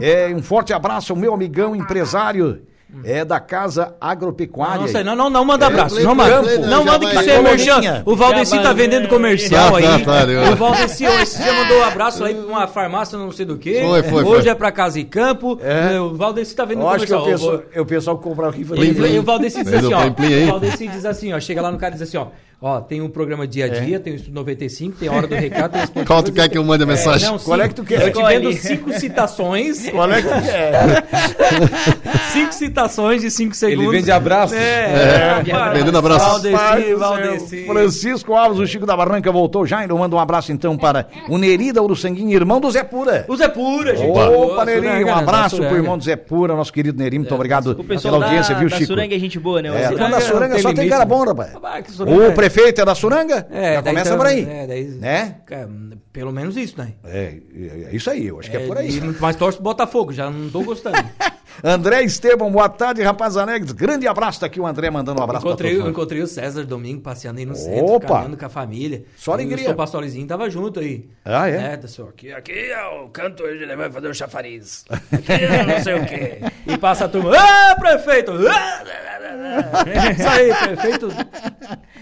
[0.00, 2.62] É, um forte abraço ao meu amigão empresário.
[3.04, 4.80] É da Casa Agropecuária.
[4.80, 5.94] Não, sei, não, não, não manda abraço.
[5.94, 8.02] Cleiton, Não manda, não manda que isso é merchan.
[8.04, 9.84] O Valdeci tá vendendo comercial Tá, aí.
[9.84, 10.52] tá, tá, legal.
[10.52, 13.80] o Valdeci esse dia mandou um abraço aí pra uma farmácia não sei do que.
[13.80, 14.50] Foi, foi, Hoje foi.
[14.50, 15.58] é pra casa e campo.
[15.62, 15.98] É.
[16.00, 17.50] O Valdeci tá vendendo Eu acho que é o comercial.
[17.50, 18.76] pessoal, é o pessoal que compra o rifle.
[18.78, 19.14] Ele- Plim, plim.
[19.14, 20.00] E o Valdeci diz assim, ó.
[20.00, 20.44] aí.
[20.44, 21.40] O Valdeci diz assim, ó.
[21.40, 22.26] Chega lá no cara e diz assim, ó.
[22.62, 25.34] Ó, tem o programa Dia a Dia, tem o Estudo 95, tem a Hora do
[25.34, 26.04] Recado, tem as É.
[26.04, 27.26] Qual tu quer que eu mande a mensagem?
[27.26, 28.02] Não, Qual é que tu quer?
[28.08, 29.88] Eu te vendo cinco citações.
[29.90, 31.04] Qual é que tu quer?
[32.32, 33.86] cinco citações de cinco segundos.
[33.86, 34.54] Ele vende abraço.
[34.54, 36.26] É, É, vendendo abraço.
[36.26, 37.64] Valdeci, Valdeci.
[37.66, 39.64] Francisco Alves, o Chico da Barranca voltou.
[39.64, 43.24] Jairo, manda um abraço então para o Nerida Uruçanguinho, irmão do Zé Pura.
[43.26, 44.10] O Zé Pura, gente.
[44.10, 47.70] Opa, Neri, um Suranga, abraço pro irmão do Zé Pura, nosso querido Neri, muito obrigado
[47.70, 48.88] O pessoal pela audiência, da, viu, da Chico?
[48.88, 49.70] Suranga é gente boa, né?
[49.82, 51.08] É, da Suranga só tem cara né?
[51.08, 51.52] bom, rapaz.
[51.62, 53.46] Ah, O é- prefeito é da Suranga?
[53.50, 54.44] É, Já começa então- por aí.
[54.48, 55.36] É, daí, Né?
[55.50, 55.66] é,
[56.12, 56.92] pelo menos isso, né?
[57.04, 57.36] É,
[57.90, 59.00] é isso aí, eu acho que é por aí.
[59.20, 60.96] Mas torce Botafogo, já não tô gostando.
[61.62, 63.72] André Estevam, boa tarde, rapaz alegres.
[63.72, 65.92] Grande abraço, tá aqui o André mandando um abraço encontrei, pra todos.
[65.98, 68.06] encontrei o César domingo passeando aí no centro, Opa!
[68.08, 69.04] caminhando com a família.
[69.16, 69.70] Só alegria.
[69.70, 71.10] O pastorzinho tava junto aí.
[71.24, 71.58] Ah, é?
[71.58, 74.84] Né, disse, aqui, aqui é o canto, ele vai fazer o chafariz.
[75.12, 76.38] Aqui é não sei o quê.
[76.66, 78.32] E passa a turma, ah, prefeito!
[78.48, 78.84] Ah,
[80.18, 81.08] Isso aí, prefeito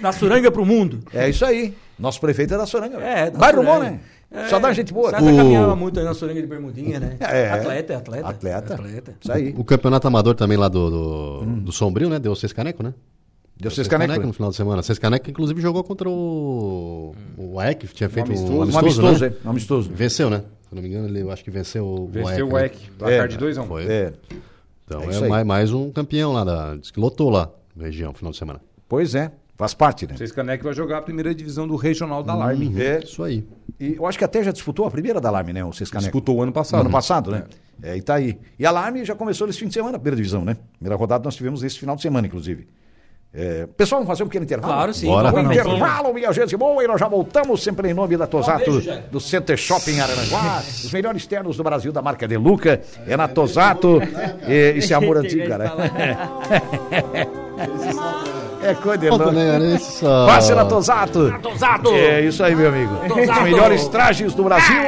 [0.01, 1.01] da Suranga pro mundo.
[1.13, 1.75] É isso aí.
[1.99, 2.99] Nosso prefeito é da Suranga.
[2.99, 4.01] É, da Bairro bom, né?
[4.31, 5.11] É, Só dá gente boa.
[5.11, 7.17] César O- caminhava muito aí na Suranga de Bermudinha, né?
[7.21, 7.51] É.
[7.51, 8.29] Atleta, é atleta.
[8.29, 8.75] Atleta.
[8.75, 9.15] Atleta.
[9.21, 9.55] Isso aí.
[9.57, 12.19] O campeonato amador também lá do, do, do Sombrio, né?
[12.19, 12.93] Deu seis caneco, né?
[13.57, 14.27] Deu caneco canecas.
[14.27, 14.83] no final de semana.
[14.83, 17.15] Seis caneco, inclusive, jogou contra o.
[17.37, 18.63] O AEC, que tinha feito um amistoso.
[18.63, 18.77] amistoso.
[18.77, 19.33] Um amistoso, né?
[19.45, 19.47] é.
[19.47, 19.91] Um amistoso.
[19.93, 20.39] Venceu, né?
[20.39, 22.67] Se eu não me engano, ele, eu acho que venceu o Venceu o né?
[22.67, 22.75] EC.
[22.99, 23.85] Placar É, de 2 a 1 Foi.
[23.91, 24.13] É.
[24.89, 26.77] Então É é, mais, mais um campeão lá da.
[26.77, 28.61] Diz que lotou lá na região, final de semana.
[28.89, 29.31] Pois é.
[29.55, 30.17] Faz parte, né?
[30.17, 32.73] Vocês Caneco vai jogar a primeira divisão do Regional da Alarme.
[32.81, 33.01] É.
[33.03, 33.45] Isso aí.
[33.79, 35.65] E eu acho que até já disputou a primeira da Alarme, né?
[35.65, 36.07] O Seis Canecos.
[36.07, 36.81] Disputou o ano passado.
[36.81, 37.45] Ano passado, né?
[37.83, 38.39] É, e tá aí.
[38.57, 40.57] E a Alarme já começou nesse fim de semana, a primeira divisão, né?
[40.79, 42.69] Primeira rodada nós tivemos esse final de semana, inclusive.
[43.33, 44.73] É, pessoal, vamos fazer um pequeno intervalo?
[44.73, 45.07] Claro, sim.
[45.07, 45.31] Bora.
[45.31, 48.71] vamos Um intervalo, minha gente boa, e nós já voltamos sempre em nome da Tosato,
[48.71, 50.63] Um beijo, do Center Shopping Araranguá.
[50.65, 52.81] Os melhores ternos do Brasil, da marca De Luca.
[53.07, 54.01] É na Tosato.
[54.47, 55.73] E, isso é amor antigo, cara.
[58.61, 59.31] É coisa de louco.
[59.75, 61.33] Esse Passe na Tosato.
[61.41, 61.91] Tosato.
[61.91, 62.93] É isso aí, meu amigo.
[63.03, 63.43] Os Tosato.
[63.43, 64.83] melhores trajes do Brasil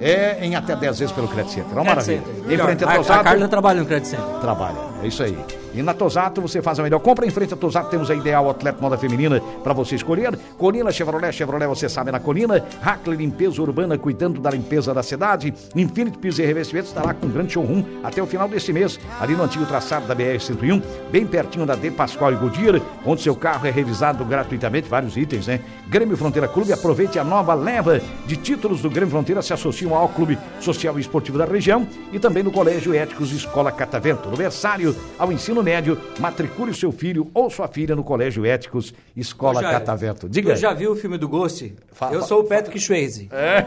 [0.00, 1.72] é em até 10 vezes pelo Credit Center.
[1.74, 2.22] Uma maravilha.
[2.48, 4.24] Em frente a A, a Tosato, Carla trabalha no Credit Center.
[4.40, 4.76] trabalha.
[5.02, 5.36] É isso aí.
[5.74, 7.26] E na Tosato você faz a melhor compra.
[7.26, 10.36] Em frente a Tosato temos a Ideal Atleta Moda Feminina para você escolher.
[10.58, 12.64] Colina Chevrolet, Chevrolet você sabe na Colina.
[12.82, 15.52] Hackley Limpeza Urbana cuidando da limpeza da cidade.
[15.74, 18.98] Infinity Pisos e Revestimentos estará com um grande showroom até o final deste mês.
[19.20, 23.34] Ali no antigo traçado da BR-101, bem pertinho da D Pascoal e Goodyear, onde seu
[23.34, 24.88] carro é revisado gratuitamente.
[24.88, 25.60] Vários itens, né?
[25.88, 29.42] Grêmio Fronteira Clube, aproveite a nova leva de títulos do Grêmio Fronteira.
[29.42, 33.70] Se associam ao Clube Social e Esportivo da região e também no Colégio Éticos Escola
[33.70, 34.28] Catavento.
[34.28, 38.92] No versário ao ensino médio, matricule o seu filho ou sua filha no Colégio Éticos
[39.16, 40.28] Escola Já- Catavento.
[40.28, 40.54] Diga.
[40.54, 41.74] Tu já viu o filme do Ghost?
[41.92, 43.28] Fala- eu sou o Patrick Swayze.
[43.32, 43.64] É.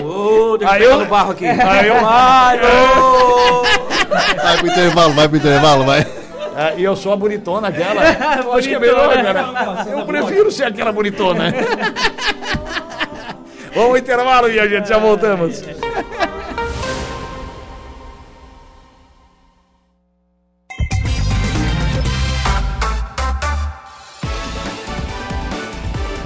[0.00, 1.44] Vamos, deixa Aí eu eu- no barro aqui.
[1.46, 2.62] Aí eu- Mário!
[4.42, 6.06] Vai pro intervalo, vai pro intervalo, vai.
[6.54, 8.02] Ah, e eu sou a bonitona aquela.
[8.56, 9.86] Acho que é melhor, cara.
[9.90, 11.52] Eu prefiro ser aquela bonitona.
[13.74, 15.62] Vamos ao intervalo e a gente já voltamos.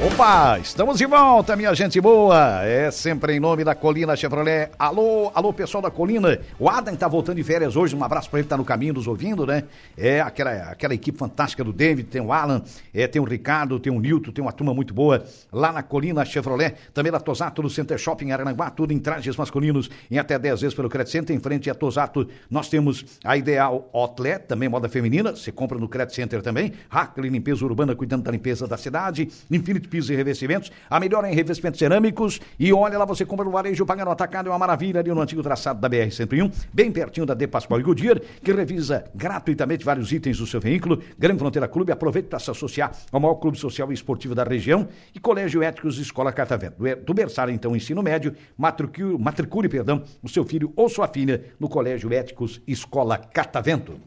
[0.07, 2.63] Opa, estamos de volta, minha gente boa.
[2.63, 4.71] É sempre em nome da Colina Chevrolet.
[4.79, 6.39] Alô, alô, pessoal da Colina.
[6.61, 7.97] O Adam tá voltando de férias hoje.
[7.97, 9.65] Um abraço para ele tá no caminho nos ouvindo, né?
[9.99, 12.63] É aquela, aquela equipe fantástica do David, tem o Alan,
[12.95, 16.25] é, tem o Ricardo, tem o Nilton, tem uma turma muito boa lá na Colina
[16.25, 16.77] Chevrolet.
[16.95, 20.75] Também na Tosato, no Center Shopping Aranguá, tudo em trajes masculinos em até 10 vezes
[20.75, 21.35] pelo Credit Center.
[21.35, 25.35] Em frente a Tosato, nós temos a Ideal Outlet, também moda feminina.
[25.35, 26.73] Você compra no Credit Center também.
[26.89, 29.29] Hackley Limpeza Urbana, cuidando da limpeza da cidade.
[29.51, 30.71] Infinity Pisos e Revestimentos.
[30.91, 32.39] A melhor em revestimentos cerâmicos.
[32.59, 34.49] E olha lá, você compra no varejo, paga no atacado.
[34.49, 37.83] É uma maravilha ali no antigo traçado da BR-101, bem pertinho da De Pascoal e
[37.83, 41.03] Goodyear, que revisa gratuitamente vários itens do seu veículo.
[41.19, 44.87] Grande Fronteira Clube, aproveite para se associar ao maior clube social e esportivo da região.
[45.15, 46.77] E Colégio Éticos Escola Catavento.
[46.83, 51.43] Do- Do berçário, então, ensino médio, matricule, matricule perdão, o seu filho ou sua filha
[51.59, 53.99] no Colégio Éticos Escola Catavento.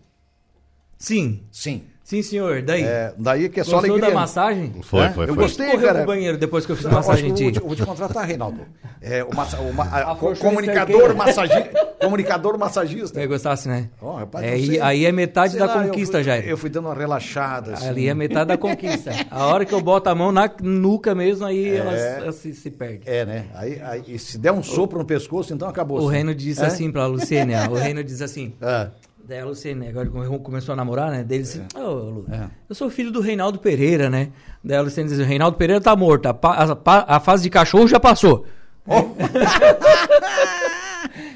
[0.97, 1.83] Sim, Sim.
[2.09, 2.61] Sim, senhor.
[2.61, 2.83] Daí.
[2.83, 4.09] É, daí que é só Gostou alegria.
[4.13, 4.73] da massagem?
[4.81, 5.09] Foi, É?
[5.11, 5.43] foi, Eu foi.
[5.43, 5.97] gostei, Correu cara.
[5.99, 7.75] pro banheiro depois que eu fiz Eu acho massagem em eu vou, te, eu vou
[7.75, 8.61] te contratar, Reinaldo.
[9.01, 11.69] É, o massa- o ma- a- co- Afrouxou comunicador, massagi,
[12.01, 13.19] comunicador massagista.
[13.19, 13.89] Você gostasse, né?
[14.01, 14.81] Ó, rapaz, É, aí, sei.
[14.81, 16.47] aí é metade Sei da lá, eu conquista, fui- Jair.
[16.47, 17.73] Eu fui dando uma relaxada.
[17.73, 17.87] Assim.
[17.87, 19.11] Ali é metade da conquista.
[19.31, 22.69] A hora que eu boto a mão na nuca mesmo, aí ela, ela se, se
[22.69, 23.01] perde.
[23.05, 23.45] É, né?
[23.55, 26.01] Aí, aí, e se der um sopro no pescoço, então acabou.
[26.01, 26.65] O Reino disse É?
[26.65, 28.87] assim pra Luciene, ó, o Reino diz assim, É.
[29.29, 31.23] daí a Luciene, agora come- começou a namorar, né?
[31.23, 32.47] Daí ele disse, ô Lu, É.
[32.67, 34.29] eu sou filho do Reinaldo Pereira, né?
[34.63, 37.87] Daí a Luciene diz, o Reinaldo Pereira tá morto, a, a a fase de cachorro
[37.87, 38.45] já passou.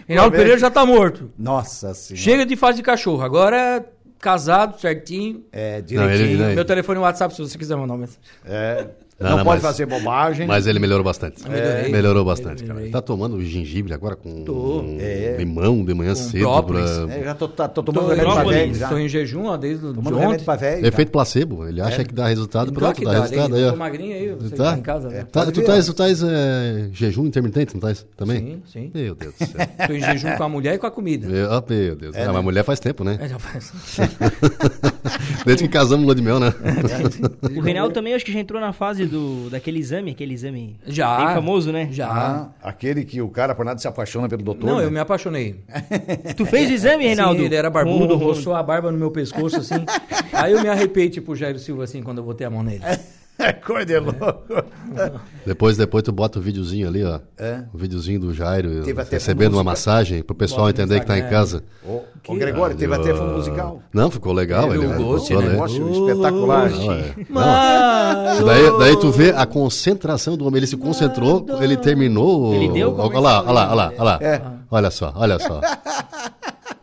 [0.08, 1.32] Reinaldo Pô, Pereira já tá morto.
[1.38, 2.22] Nossa senhora.
[2.24, 3.86] Chega de fase de cachorro, agora
[4.20, 5.44] casado, certinho.
[5.52, 6.28] É, Não, direitinho.
[6.30, 8.22] ele- ele- Meu telefone e WhatsApp, se você quiser mandar uma mensagem.
[8.46, 8.88] É,
[9.20, 10.48] Não, não, não, pode mas- fazer bobagem.
[10.48, 11.48] Mas ele melhorou bastante.
[11.48, 11.92] Melhorei.
[11.92, 12.82] Melhorou bastante, cara.
[12.92, 14.82] Tá tomando gengibre agora com Tô.
[14.82, 15.36] um É.
[15.38, 16.42] limão de manhã cedo.
[16.42, 16.90] própolis.
[16.92, 17.14] Pra...
[17.16, 19.86] É, já tô, tá- tô Tô, tomando remédio pra velho tô em jejum, ó, desde
[19.86, 20.44] o de Tomando remédio ontem.
[20.46, 20.86] pra velho.
[20.86, 21.68] Efeito placebo.
[21.68, 23.76] Ele acha que dá resultado, Então, pronto, que dá dá, resultado aí, tô ó.
[23.76, 24.72] magrinho aí, você Tá?
[24.74, 25.26] tá em casa, né?
[25.32, 25.82] Tá, tu ó.
[25.82, 28.06] tu tais é, jejum intermitente, não tais?
[28.18, 28.40] Também?
[28.40, 28.92] Sim, sim.
[28.94, 29.68] Meu Deus do céu.
[29.88, 31.28] Tô em jejum com a mulher e com a comida.
[31.28, 32.16] meu, oh, meu Deus.
[32.16, 32.34] É, ah, né?
[32.34, 33.18] mas mulher faz tempo, né?
[33.22, 33.72] É, já faz.
[35.46, 36.54] Desde que casamos no lua de mel, né?
[37.56, 41.18] O Reinaldo também acho que já entrou na fase do, daquele exame, aquele exame Já.
[41.18, 41.90] bem famoso, né?
[41.92, 42.10] Já.
[42.10, 44.66] Ah, aquele que o cara por nada se apaixona pelo doutor.
[44.66, 44.86] Não, né?
[44.86, 45.64] eu me apaixonei.
[46.36, 47.40] Tu fez o exame, Reinaldo?
[47.40, 49.86] Sim, ele era barbudo, roçou a barba no meu pescoço, assim.
[50.34, 52.84] Aí eu me arrepei, tipo o Jairo Silva, assim, quando eu botei a mão nele.
[53.44, 54.64] É coisa de louco.
[55.46, 57.20] Depois, depois tu bota o videozinho ali, ó.
[57.38, 57.64] É.
[57.74, 58.70] O videozinho do Jairo
[59.12, 61.64] recebendo uma massagem pro pessoal Bota entender que tá em casa.
[61.86, 63.82] Ô, ô, Gregório, teve até fundo musical.
[63.92, 64.74] Não, ficou legal.
[64.74, 65.48] Ele o Ghost, gostou, né?
[65.48, 65.52] né?
[65.54, 66.70] Negócio espetacular.
[66.70, 67.14] Não, é.
[67.30, 68.46] Mas...
[68.46, 70.60] Daí, daí tu vê a concentração do homem.
[70.60, 72.54] Ele se concentrou, ele terminou.
[72.54, 74.20] Ele deu Olha lá, olha lá, olha lá, olha lá.
[74.22, 74.42] É.
[74.72, 75.60] Olha só, olha só.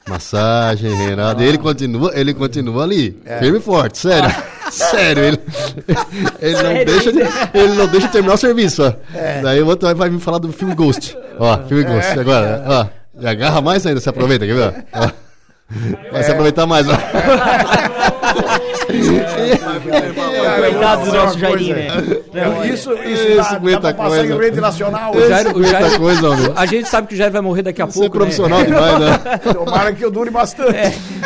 [0.07, 1.41] Massagem, Renato.
[1.41, 3.19] Ele continua, ele continua ali.
[3.39, 4.29] Firme e forte, sério.
[4.71, 5.39] Sério, ele,
[6.41, 7.19] ele, não deixa de,
[7.55, 8.93] ele não deixa de terminar o serviço, ó.
[9.43, 11.17] Daí o outro vai- vai me falar do filme Ghost.
[11.39, 12.19] Ó, filme Ghost.
[12.19, 12.87] Agora, ó.
[13.21, 14.85] E agarra mais ainda, se aproveita, quer ver?
[14.95, 15.09] Ó.
[16.13, 16.95] Vai se aproveitar mais, ó.
[20.61, 21.39] Coitado do nosso.
[21.39, 21.89] Jairinho, né?
[22.33, 24.27] Não, isso, isso, Isso, dá, coisa.
[24.27, 25.15] em rede nacional.
[25.15, 26.53] O Jairo, o Jairo- coisa, homem.
[26.55, 28.65] a gente sabe que o Jairo vai morrer daqui a Você pouco, é profissional né?
[28.67, 29.19] demais, né?
[29.53, 30.77] Tomara que eu dure bastante.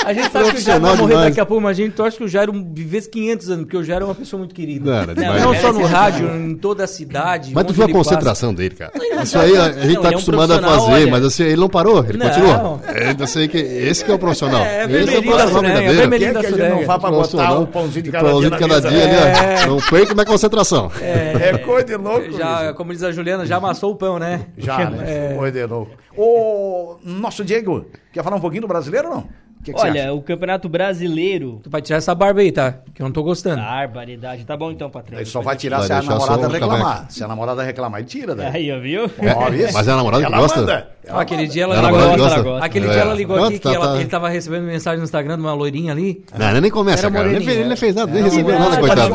[0.05, 1.29] A gente sabe que o Jairo vai morrer demais.
[1.31, 3.85] daqui a pouco, mas a gente torce que o Jairo vivesse 500 anos, porque o
[3.85, 5.07] Jairo é uma pessoa muito querida.
[5.07, 5.15] Não.
[5.15, 7.53] Não, Não, só no é rádio, em toda a cidade.
[7.55, 8.11] Mas tu viu a ele passa.
[8.11, 8.93] concentração dele, cara.
[9.23, 11.07] Isso aí a gente é tá um acostumado a fazer, olha.
[11.11, 12.27] mas assim, ele não parou, ele Não.
[12.29, 12.81] continuou.
[12.87, 14.63] É, eu sei que esse que é o profissional.
[14.63, 16.01] É, é esse vermelhinho o da profissional Sureia, verdadeiro.
[16.11, 18.75] vermelhinho da não vá pra botar o pãozinho de O cada pãozinho dia de na
[18.75, 19.67] cada dia ali, ó.
[19.69, 20.91] Não perca minha concentração.
[21.03, 22.33] É coisa de louco.
[22.33, 24.47] Já, como diz a Juliana, já amassou o pão, né?
[24.57, 25.35] Já, né?
[25.37, 25.93] Coisa de louco.
[26.17, 29.29] Ô, nosso Diego, quer falar um pouquinho do brasileiro ou não?
[29.65, 31.59] Que, que Olha, o Campeonato Brasileiro.
[31.63, 32.75] Tu vai tirar essa barba aí, tá?
[32.95, 33.57] Que eu não tô gostando.
[33.63, 34.45] Barbaridade.
[34.45, 35.19] Tá bom então, Patrão.
[35.19, 37.07] Ele só vai tirar Vai se a namorada reclamar.
[37.09, 38.51] Se a namorada reclamar, ele tira, né?
[38.53, 39.05] Aí, ó, viu?
[39.05, 39.73] Ó, isso.
[39.73, 40.61] Mas é a namorada que Ela gosta?
[40.61, 40.89] manda.
[41.09, 42.43] Ah, aquele dia ela, Ela ligou, gosta, ela gosta?
[42.43, 42.67] gosta.
[42.67, 42.91] Aquele É.
[42.91, 44.01] dia ela ligou Pronto, aqui tá, que ela- tá.
[44.01, 46.25] ele tava recebendo mensagem no Instagram de uma loirinha ali.
[46.39, 47.29] Não, ele nem começa, cara.
[47.33, 49.15] Ele, ele não fez nada, nem recebeu nada, coitado.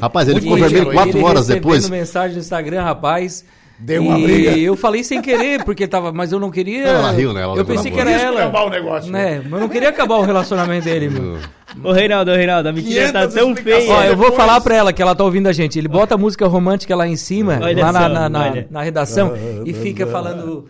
[0.00, 0.28] Rapaz.
[0.28, 1.88] ele ficou vermelho quatro horas recebendo depois.
[1.88, 3.44] mensagem no Instagram, rapaz.
[3.80, 4.58] Deu uma e briga.
[4.58, 6.84] eu falei sem querer, porque tava, mas eu não queria.
[6.86, 7.42] Ela riu, né?
[7.42, 8.40] Ela eu pensei que era ela.
[8.40, 9.10] acabar o negócio.
[9.10, 9.40] Né?
[9.42, 11.38] Mas eu não queria acabar o relacionamento dele, meu.
[11.84, 13.92] Ô, Reinaldo, ô, Reinaldo, a mentira tá 500 tão feia.
[13.92, 15.78] Ó, eu vou falar pra ela que ela tá ouvindo a gente.
[15.78, 18.66] Ele bota a música romântica lá em cima, Olha lá na, só, na, na- olha.
[18.70, 19.32] na redação,
[19.64, 20.68] e fica falando.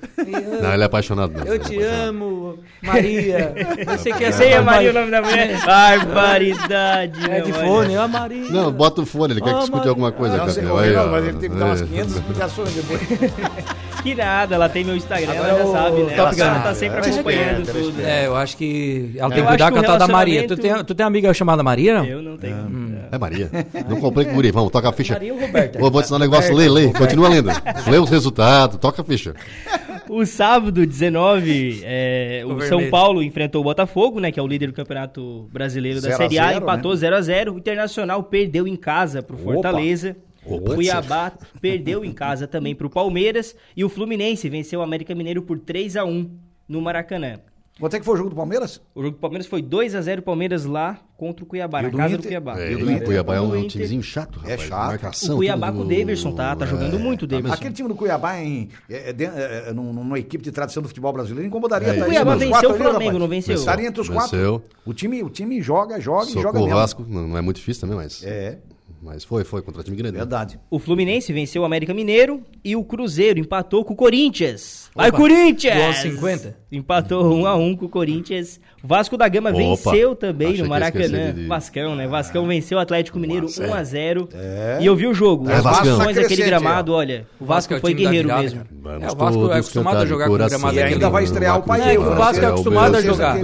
[0.62, 1.32] Não, ele é apaixonado.
[1.32, 2.08] mesmo, Eu é te apaixonado.
[2.08, 3.54] amo, Maria.
[3.86, 5.58] Não sei o que é Sei a Maria o nome da mulher.
[5.64, 7.30] Barbaridade.
[7.30, 8.50] É de fone, a Maria.
[8.50, 11.06] Não, bota o fone, ele quer Ah, que escute alguma coisa, Não, ô, Aí, ó.
[11.06, 11.86] mas ele teve que dar umas É.
[11.86, 13.00] 500 explicações depois.
[14.00, 16.14] Que nada, ela tem meu Instagram, ela já sabe, né?
[16.16, 16.62] Top Ela Gun.
[16.62, 18.00] tá sempre é acompanhando é tudo.
[18.02, 20.46] É, eu acho que ela tem que cuidar com a tal da Maria.
[20.48, 22.04] Tu tem, tu tem amiga chamada Maria, não?
[22.04, 23.00] Eu não tenho.
[23.10, 23.50] É Maria.
[23.88, 24.50] Não comprei com o guri.
[24.50, 25.14] Vamos, toca a ficha.
[25.14, 25.78] Maria ou Roberta?
[25.78, 26.54] Vou te ensinar um negócio.
[26.54, 26.92] Lê, lê.
[26.92, 27.48] Continua lendo.
[27.88, 28.78] Lê os resultados.
[28.78, 29.34] Toca a ficha.
[30.08, 32.90] O sábado, 19, é, o Ficou São.
[32.90, 36.48] Paulo enfrentou o Botafogo, né, que é o líder do Campeonato Brasileiro da Série A,
[36.48, 36.96] zero, empatou né?
[36.96, 39.38] 0 a 0 O Internacional perdeu em casa pro.
[39.38, 40.16] Fortaleza.
[40.44, 40.72] Opa.
[40.72, 43.54] O Cuiabá perdeu em casa também pro Palmeiras.
[43.76, 46.28] E o Fluminense venceu o América Mineiro por 3 a 1
[46.68, 47.38] no Maracanã.
[47.80, 48.80] Quanto é que foi o jogo do Palmeiras?
[48.94, 51.88] O jogo do Palmeiras foi 2 a 0 Palmeiras lá contra o Cuiabá, E na
[51.88, 52.28] o do casa do Inter?
[52.28, 52.60] Cuiabá.
[52.60, 53.04] É, E o do o?
[53.04, 54.60] Cuiabá é O um Inter- timezinho chato, rapaz.
[54.60, 54.86] chato.
[54.86, 57.54] Marcação, O Cuiabá com o do- Daverson tá- tá jogando muito, tá Daverson.
[57.54, 60.88] Aquele time do Cuiabá, em, é, é, é, é, num- numa equipe de tradição do
[60.88, 61.88] futebol brasileiro, incomodaria.
[61.88, 63.18] É, tá o Cuiabá venceu quatro o ali, Flamengo, rapaz.
[63.20, 63.54] não venceu?
[63.54, 64.36] Estaria entre os quatro.
[64.36, 64.64] Venceu.
[64.84, 66.78] O time, o time joga, joga e joga Socou o mesmo.
[66.78, 67.06] Vasco.
[67.08, 68.22] Não, não é muito difícil também, mas.
[68.24, 68.58] É,
[69.02, 70.12] Mas foi, foi contra time grande.
[70.14, 70.18] né?
[70.18, 70.60] verdade.
[70.70, 74.90] O Fluminense venceu o América Mineiro e o Cruzeiro empatou com o Corinthians.
[74.94, 75.76] Vai, Opa, Corinthians!
[75.76, 76.56] do aos 50?
[76.70, 78.60] Empatou 1 a 1 com o Corinthians.
[78.82, 81.32] O Vasco da Gama Opa, venceu também no Maracanã.
[81.32, 82.06] de- Vascão, né?
[82.08, 84.78] Vascão venceu o Atlético Mineiro 1 a 0 É.
[84.80, 85.50] E eu vi o jogo.
[85.50, 86.00] É, As Vascão.
[86.00, 87.26] ações daquele gramado, olha.
[87.38, 88.60] O Vasco é o foi time da guerreiro virada, mesmo.
[88.82, 90.58] Vamos É, o Vasco é acostumado a cantar de jogar com coração.
[90.58, 93.34] gramado E ainda vai estrear o pai É, o Vasco é acostumado a jogar.
[93.34, 93.42] né?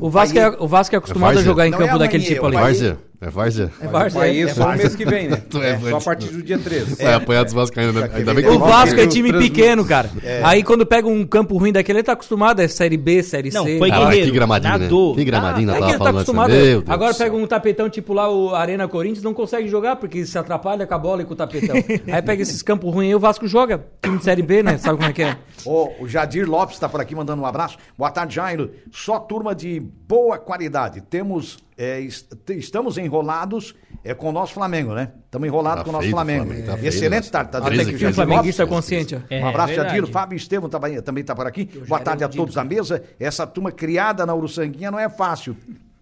[0.00, 2.46] O Vasco, é, o Vasco é acostumado a jogar em Não campo é daquele tipo
[2.46, 2.56] ali.
[2.56, 2.98] o Várzea.
[3.20, 3.70] É várzea?
[3.80, 4.20] É Várzea.
[4.26, 5.40] É- isso só no mês que vem, né?
[5.62, 7.02] É Só a partir do dia 13.
[7.02, 8.10] Vai apanhar dos vascaínos, né?
[8.12, 10.10] Ainda bem que O Vasco é Vasco time pequeno, cara.
[10.42, 13.64] Aí quando pega um campo ruim daquele, ele tá acostumado, é Série B, Série Não,
[13.64, 13.78] C.
[13.78, 14.26] foi Ah, guerreiro.
[14.60, 15.10] Gramadinho, nadou.
[15.10, 15.14] né?
[15.18, 16.50] Que gramadinho, Ah, nós é tá falando assim, acostumado.
[16.50, 20.24] meu Deus Agora pega um tapetão tipo lá, o Arena Corinthians, não consegue jogar porque
[20.26, 21.76] se atrapalha com a bola e com o tapetão.
[22.12, 23.84] aí pega esses campos ruins aí, o Vasco joga.
[24.02, 24.78] Time de Série B, né?
[24.78, 25.36] Sabe como é que é?
[25.64, 27.76] Ô, o Jadir Lopes está por aqui mandando um abraço.
[27.96, 28.70] Boa tarde, Jairo.
[28.92, 31.00] Só turma de boa qualidade.
[31.00, 35.12] Temos, é, est- estamos enrolados é, com o nosso Flamengo, né?
[35.24, 36.44] Estamos enrolados Tá com o nosso Flamengo.
[36.44, 37.30] Flamengo, tá Excelente né?
[37.30, 37.50] tarde.
[37.50, 38.76] Tá crise aqui o Um flamenguista Lopes.
[38.76, 39.24] consciente.
[39.30, 39.74] É, um abraço.
[39.74, 40.06] Jadir.
[40.06, 41.64] Fábio Estevam também, está por aqui.
[41.88, 43.02] Boa tarde é a todos da mesa.
[43.18, 45.56] Essa turma criada na Uruçanguinha não é fácil.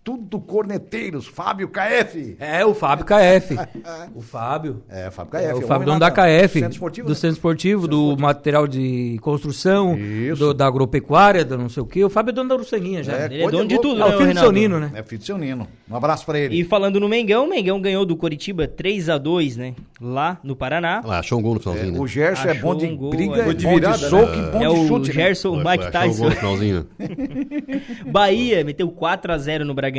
[0.05, 1.29] Tudo corneteiros.
[1.29, 2.37] Fábio KF.
[2.41, 3.55] É, o Fábio KF.
[4.17, 4.83] o Fábio.
[4.88, 5.45] É, Fábio KF.
[5.45, 7.15] É, o Fábio, lá dono da KF, Centro Esportivo, do né?
[7.15, 10.41] Centro Esportivo, do material de construção, Isso.
[10.45, 12.03] do- da agropecuária, do não sei o quê.
[12.05, 13.12] O Fábio é dono da Uruçanguinha já.
[13.12, 14.91] É, Ele é dono de tudo, É o né, filho do seu Nino, né?
[14.93, 15.69] É filho do seu Nino.
[15.88, 16.59] Um abraço pra ele.
[16.61, 19.75] E falando no Mengão, o Mengão ganhou do Coritiba 3x2, né?
[20.01, 21.01] Lá no Paraná.
[21.05, 22.01] Ah, achou um gol no finalzinho, né?
[22.01, 23.49] O Gerson é Achou bom de um gol, briga, é.
[23.51, 24.11] é de bom virada, de né?
[24.11, 25.09] soco e bom é de o chute.
[25.11, 25.15] né?
[25.15, 26.29] Gerson, o Mike Tyson.
[28.11, 29.91] Bahia meteu 4x0 no Bragantino.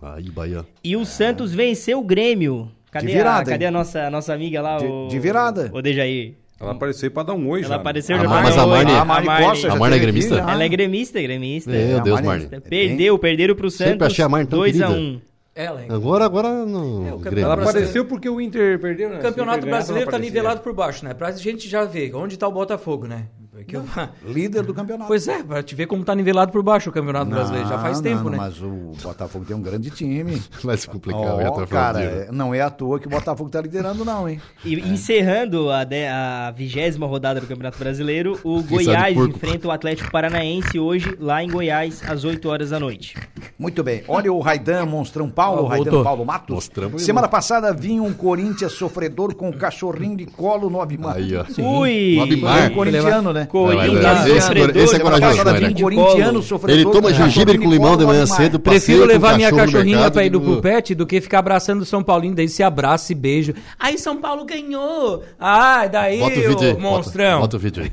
[0.00, 0.64] Aí, Bahia.
[0.84, 2.70] E o Santos venceu o Grêmio.
[2.90, 4.76] Cadê, De virada, a, cadê a nossa, a nossa amiga lá?
[4.78, 5.70] De- o, de virada.
[5.72, 6.34] O Dejaí.
[6.60, 7.66] Ela apareceu aí pra dar um oi já.
[7.68, 7.80] Ela né?
[7.80, 8.92] apareceu já mas a um Marne-.
[8.92, 10.36] A Marne Costa já A Marne é aqui, gremista?
[10.36, 10.50] já.
[10.52, 11.70] Ela é gremista, gremista.
[11.70, 12.46] Meu É, Deus, Marne-.
[12.60, 13.90] Perdeu, perderam pro Santos.
[13.92, 15.20] Sempre achei a Marne tão 2x1.
[15.54, 15.88] Ela, hein?
[15.90, 17.52] Agora, agora no É, o Ela brasileiro.
[17.62, 19.18] apareceu porque o Inter perdeu, né?
[19.18, 20.34] O campeonato brasileiro tá aparecia.
[20.34, 21.12] nivelado por baixo, né?
[21.14, 23.24] Pra gente já ver onde tá o Botafogo, né?
[23.54, 23.84] Porque eu-
[24.26, 25.06] Líder do campeonato.
[25.08, 27.68] Pois é, pra te ver como tá nivelado por baixo o campeonato brasileiro.
[27.68, 28.36] Já faz Não, tempo, não, né?
[28.38, 30.40] Mas o Botafogo tem um grande time.
[30.64, 34.06] Vai se complicar, tô cara, é- não é à toa que o Botafogo tá liderando,
[34.06, 34.40] não, hein?
[34.64, 39.36] E encerrando a, de- a vigésima rodada do Campeonato Brasileiro, o sabe Goiás porco.
[39.36, 43.14] enfrenta o Atlético Paranaense hoje, lá em Goiás, às 8 horas da noite.
[43.58, 44.02] Muito bem.
[44.08, 46.04] Olha o Raidan Monstrão Paulo, o Raidan voltou.
[46.04, 46.54] Paulo Matos.
[46.54, 51.16] Mostramos Semana passada vinha um Corinthians sofredor com um cachorrinho de colo no Abimar.
[51.16, 51.44] Aí, ó.
[51.80, 52.14] Ui!
[52.16, 52.70] No Abimar.
[52.70, 53.41] Um corintiano, né?
[53.46, 54.30] Corinthians vai.
[54.30, 55.74] Esse- sofredor, esse é corajoso, né?
[55.80, 56.80] corintiano sofredor.
[56.80, 58.58] Ele toma gengibre com limão de manhã cedo.
[58.58, 62.34] Prefiro levar minha cachorrinha pra ir do pupete do que ficar abraçando o São Paulino,
[62.34, 63.54] daí se abraça e beijo.
[63.78, 65.22] Aí São Paulo ganhou!
[65.38, 66.76] Ah, daí Bota o vídeo aí.
[66.78, 67.40] monstrão.
[67.40, 67.92] Bota, bota o vídeo aí.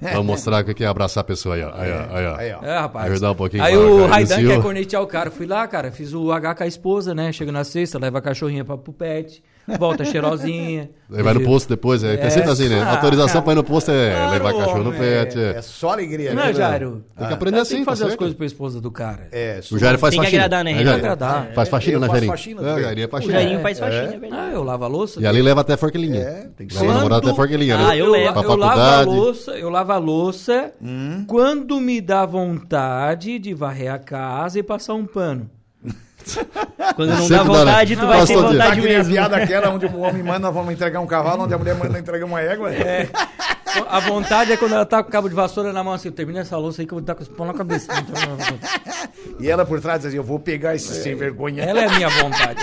[0.12, 1.70] Vamos mostrar o que é abraçar a pessoa aí, ó.
[1.74, 2.16] Aí, ó.
[2.16, 2.36] Aí, ó.
[2.36, 2.64] Aí, ó.
[2.64, 3.10] É, rapaz.
[3.12, 3.62] Ajudar um pouquinho.
[3.62, 5.30] Aí o cara, Raidan quer cornetear o cara.
[5.30, 7.32] Fui lá, cara, fiz o H com a esposa, né?
[7.32, 9.42] Chega na sexta, leva a cachorrinha pra pupete,
[9.78, 10.90] volta cheirosinha.
[11.14, 12.80] Aí vai no posto depois, é, é sempre assim, né?
[12.82, 15.38] Ah, Autorização pra ir no posto é Claro, levar cachorro no pet.
[15.38, 15.62] É É.
[15.62, 16.50] só alegria, Não né?
[16.50, 17.04] é, Jairo?
[17.18, 18.18] Tem que aprender Tem assim, que fazer tá as certo?
[18.18, 19.28] coisas pra esposa do cara.
[19.30, 20.44] É, O Jair faz Tem que faxina.
[20.44, 20.88] agradar, né, É, Renato?
[20.90, 20.98] Jair?
[21.12, 21.52] Agradar.
[21.54, 22.32] Faz faxina, né, Jairinho?
[22.32, 22.82] faxina É.
[22.82, 23.32] Jairinho é O faxina.
[23.34, 25.20] Jairinho faz faxina, é Ah, eu lavo a louça.
[25.20, 26.20] E ali leva até forquilhinha.
[26.20, 26.90] É, tem que Leva ser.
[26.90, 27.84] a namorada até forquilhinha, né?
[27.88, 28.32] Ah, eu levo.
[28.32, 31.24] Pra eu lavo a louça, eu lavo a louça Hum.
[31.28, 35.50] quando me dá vontade de varrer a casa e passar um pano.
[36.94, 37.58] Quando não Sempre dá dá, né?
[37.58, 39.12] vontade, tu vai mas ter vontade Aquele mesmo.
[39.12, 42.24] piada aquela onde o homem manda, vamos entregar um cavalo, onde a mulher manda entregar
[42.26, 42.72] uma égua.
[42.72, 43.08] É.
[43.88, 46.40] A vontade é quando ela tá com o cabo de vassoura na mão assim, termina
[46.40, 47.90] essa louça aí que eu vou estar com esse pão na cabeça.
[49.40, 51.62] E ela por trás diz assim, eu vou pegar esse sem vergonha.
[51.64, 52.60] ela é a minha vontade.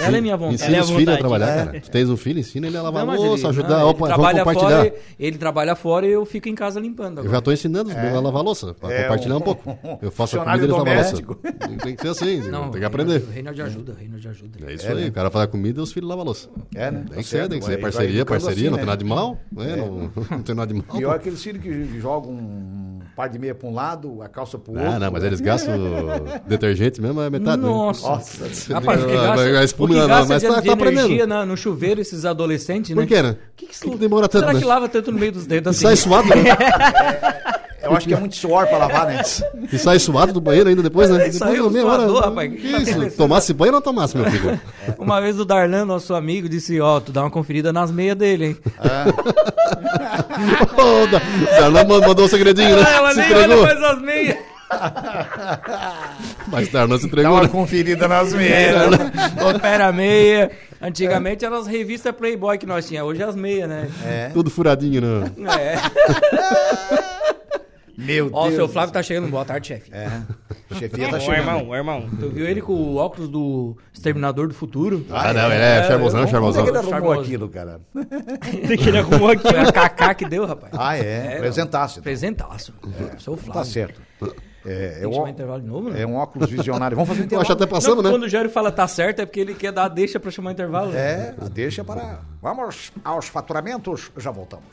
[0.00, 0.54] Ela é minha vontade.
[0.62, 1.80] Ensina é os filhos a trabalhar, cara.
[1.80, 3.78] Tu tens um filho, ensina ele a lavar Não, a louça, ajudar.
[3.80, 4.78] não, Opa, ele vamos trabalha compartilhar.
[4.84, 7.18] fora, ele trabalha fora e eu fico em casa limpando.
[7.18, 7.36] Eu agora.
[7.36, 9.78] já tô ensinando os meus a lavar a louça, pra É, compartilhar um, um- pouco.
[10.00, 11.22] Eu faço a comida e eles lavam a louça.
[11.82, 13.22] Tem que ser assim, Não, tem que aprender.
[13.32, 14.58] Reino de ajuda, reino de ajuda.
[14.66, 16.48] É isso aí, o cara faz a comida e os filhos lavam a louça.
[16.74, 16.98] É, né?
[17.00, 18.76] Tem Tá que ser, certo, tem que ser parceria, parceria, assim, não né?
[18.78, 19.38] tem nada de mal.
[19.52, 19.76] né?
[19.76, 20.96] Não, não tem nada de mal.
[20.98, 24.58] Pior é aqueles filhos que jogam um par de meia pra um lado, a calça
[24.58, 24.88] pro outro.
[24.88, 25.74] Ah, não, mas eles gastam
[26.46, 27.60] detergente mesmo, é metade.
[27.62, 27.68] né?
[27.68, 28.08] Nossa.
[28.08, 30.72] Nossa, Rapaz, o que Ah, gasta, o espuma, que não, mas de, tá- de tá
[30.72, 31.06] aprendendo.
[31.06, 33.02] energia na- no chuveiro esses adolescentes, né?
[33.02, 33.36] Por quê, né?
[33.56, 34.60] Que que, Por que demora tanto, Será né?
[34.60, 35.96] que lava tanto no meio dos dedos E assim?
[35.96, 36.34] sai suado, né?
[37.82, 39.22] eu acho que é muito suor pra lavar, né?
[39.72, 41.28] E sai suado do banheiro ainda depois, né?
[41.28, 42.26] Isso Depois é um meia suador, hora.
[42.26, 42.52] rapaz.
[42.52, 43.16] Que isso?
[43.16, 44.60] Tomasse banho ou não tomasse, meu filho?
[44.98, 48.44] Uma vez o Darlan, nosso amigo, disse, ó, tu dá uma conferida nas meias dele,
[48.46, 48.56] hein?
[50.76, 51.20] Ô, da-
[51.60, 52.84] Darlan mandou um segredinho, né?
[52.94, 53.64] Ela Se nem olha entregou.
[53.64, 54.36] mais as meias.
[56.48, 57.48] Mas Darlan se Dá entregou, uma né?
[57.48, 58.86] conferida nas É, meias.
[59.54, 60.50] Opera meia.
[60.80, 63.88] Antigamente eram as revistas Playboy que nós tínhamos, hoje é as meias, né?
[64.32, 65.30] Tudo furadinho, né?
[65.58, 65.76] É.
[68.04, 68.54] Meu Ó, o Deus.
[68.56, 69.28] seu Flávio tá chegando.
[69.28, 69.90] Boa tarde, chefe.
[69.92, 70.08] É.
[70.78, 71.38] Chefia tá chegando.
[71.38, 72.08] irmão, ô, irmão.
[72.18, 75.04] Tu viu ele com o óculos do Exterminador do Futuro?
[75.10, 76.64] Ah, não, ele é charmosão, Onde é charmosão.
[76.64, 77.80] que ele arrumou aquilo, cara?
[78.78, 79.42] que ele arrumou aqui.
[79.42, 80.72] Foi a Kaká que deu, rapaz.
[80.76, 81.36] Ah, é?
[81.36, 81.98] Apresentasse.
[81.98, 82.72] Apresentaço.
[83.18, 83.52] Sou o Flávio.
[83.52, 84.00] Tá certo.
[84.64, 86.02] É, é, um, intervalo de novo, né?
[86.02, 86.96] é um óculos visionário.
[86.96, 87.52] Vamos fazer um Eu acho intervalo.
[87.52, 88.10] até passamos, Não, né?
[88.10, 90.92] Quando o Jairo fala tá certo é porque ele quer dar deixa pra chamar intervalo.
[90.92, 91.34] né?
[91.40, 92.20] É, deixa para...
[92.40, 94.66] Vamos aos faturamentos, já voltamos.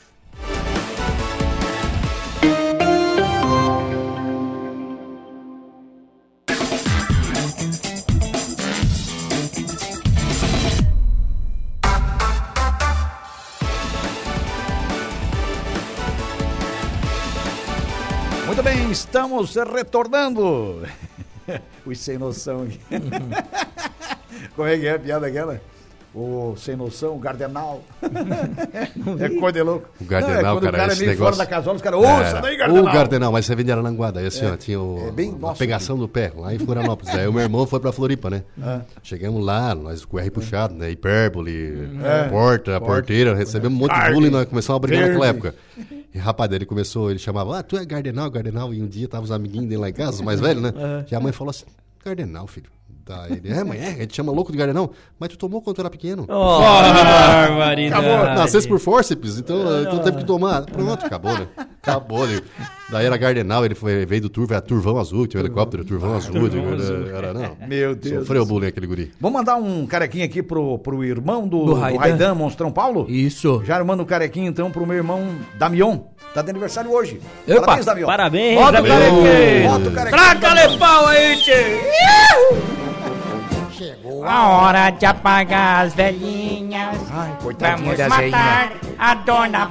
[19.00, 20.82] Estamos retornando.
[21.84, 22.78] Os sem noção aqui.
[24.54, 25.60] Como é que é a piada aquela?
[26.12, 27.82] O sem noção, o Gardenal.
[29.20, 29.88] é coisa de louco.
[30.00, 31.82] O Gardenal, Não, é quando cara, o cara é meio negócio- fora da casola, os
[31.82, 32.82] caras, ouça Era daí, Gardenal.
[32.82, 34.18] O Gardenal, mas você vende Aranguada.
[34.20, 37.14] Aí assim, ó, tinha o, É bem a nosso pegação do pé, lá em Florianópolis.
[37.14, 38.42] Aí o meu irmão foi pra Floripa, né?
[38.60, 38.80] Ah.
[39.04, 40.90] Chegamos lá, nós com o R puxado, né?
[40.90, 42.28] Hipérbole, É.
[42.28, 45.54] porta, porteira, recebemos um monte de bullying, nós começamos a brigar naquela época.
[46.12, 48.74] E rapaz, ele começou, ele chamava, ah, tu é Gardenal, Gardenal.
[48.74, 50.72] E um dia tava os amiguinhos dele lá em casa, os mais velhos, né?
[51.10, 51.66] E a mãe falou assim,
[52.04, 52.70] Gardenal, filho.
[53.10, 54.92] Daí ele, é, mãe, é, a gente chama louco de Gardenal.
[55.18, 56.26] Mas tu tomou quando tu era pequeno?
[56.28, 58.06] Oh, barbaridade.
[58.36, 60.62] Nascesse por fórceps, então, então teve que tomar.
[60.62, 61.48] Pronto, acabou, né?
[61.82, 62.24] Acabou.
[62.24, 62.40] Né?
[62.88, 66.14] Daí era Gardenal, ele foi, veio do Turvo, era Turvão Azul, tinha um helicóptero, Turvão
[66.14, 66.36] Azul.
[67.08, 67.56] Era, era, não.
[67.66, 68.20] Meu Deus.
[68.20, 69.12] Sofreu bullying aquele guri.
[69.20, 71.98] Vamos mandar um carequinha aqui pro, pro irmão do, Do do Raidan.
[71.98, 73.06] Raidan, Monstrão Paulo?
[73.08, 73.60] Isso.
[73.64, 75.98] Já manda um carequinho então pro meu irmão Damion.
[76.32, 77.20] Tá de aniversário hoje.
[77.48, 77.60] Opa.
[77.60, 78.06] Parabéns, Damion.
[78.06, 79.68] Parabéns, Bota o carequinho.
[79.68, 80.22] Bota o carequinho.
[80.22, 82.69] Traca-lhe pau aí, tchê.
[83.90, 86.96] Chegou a hora de apagar as velhinhas.
[87.10, 89.68] Ai, coitadinha Vamos das matar a dona.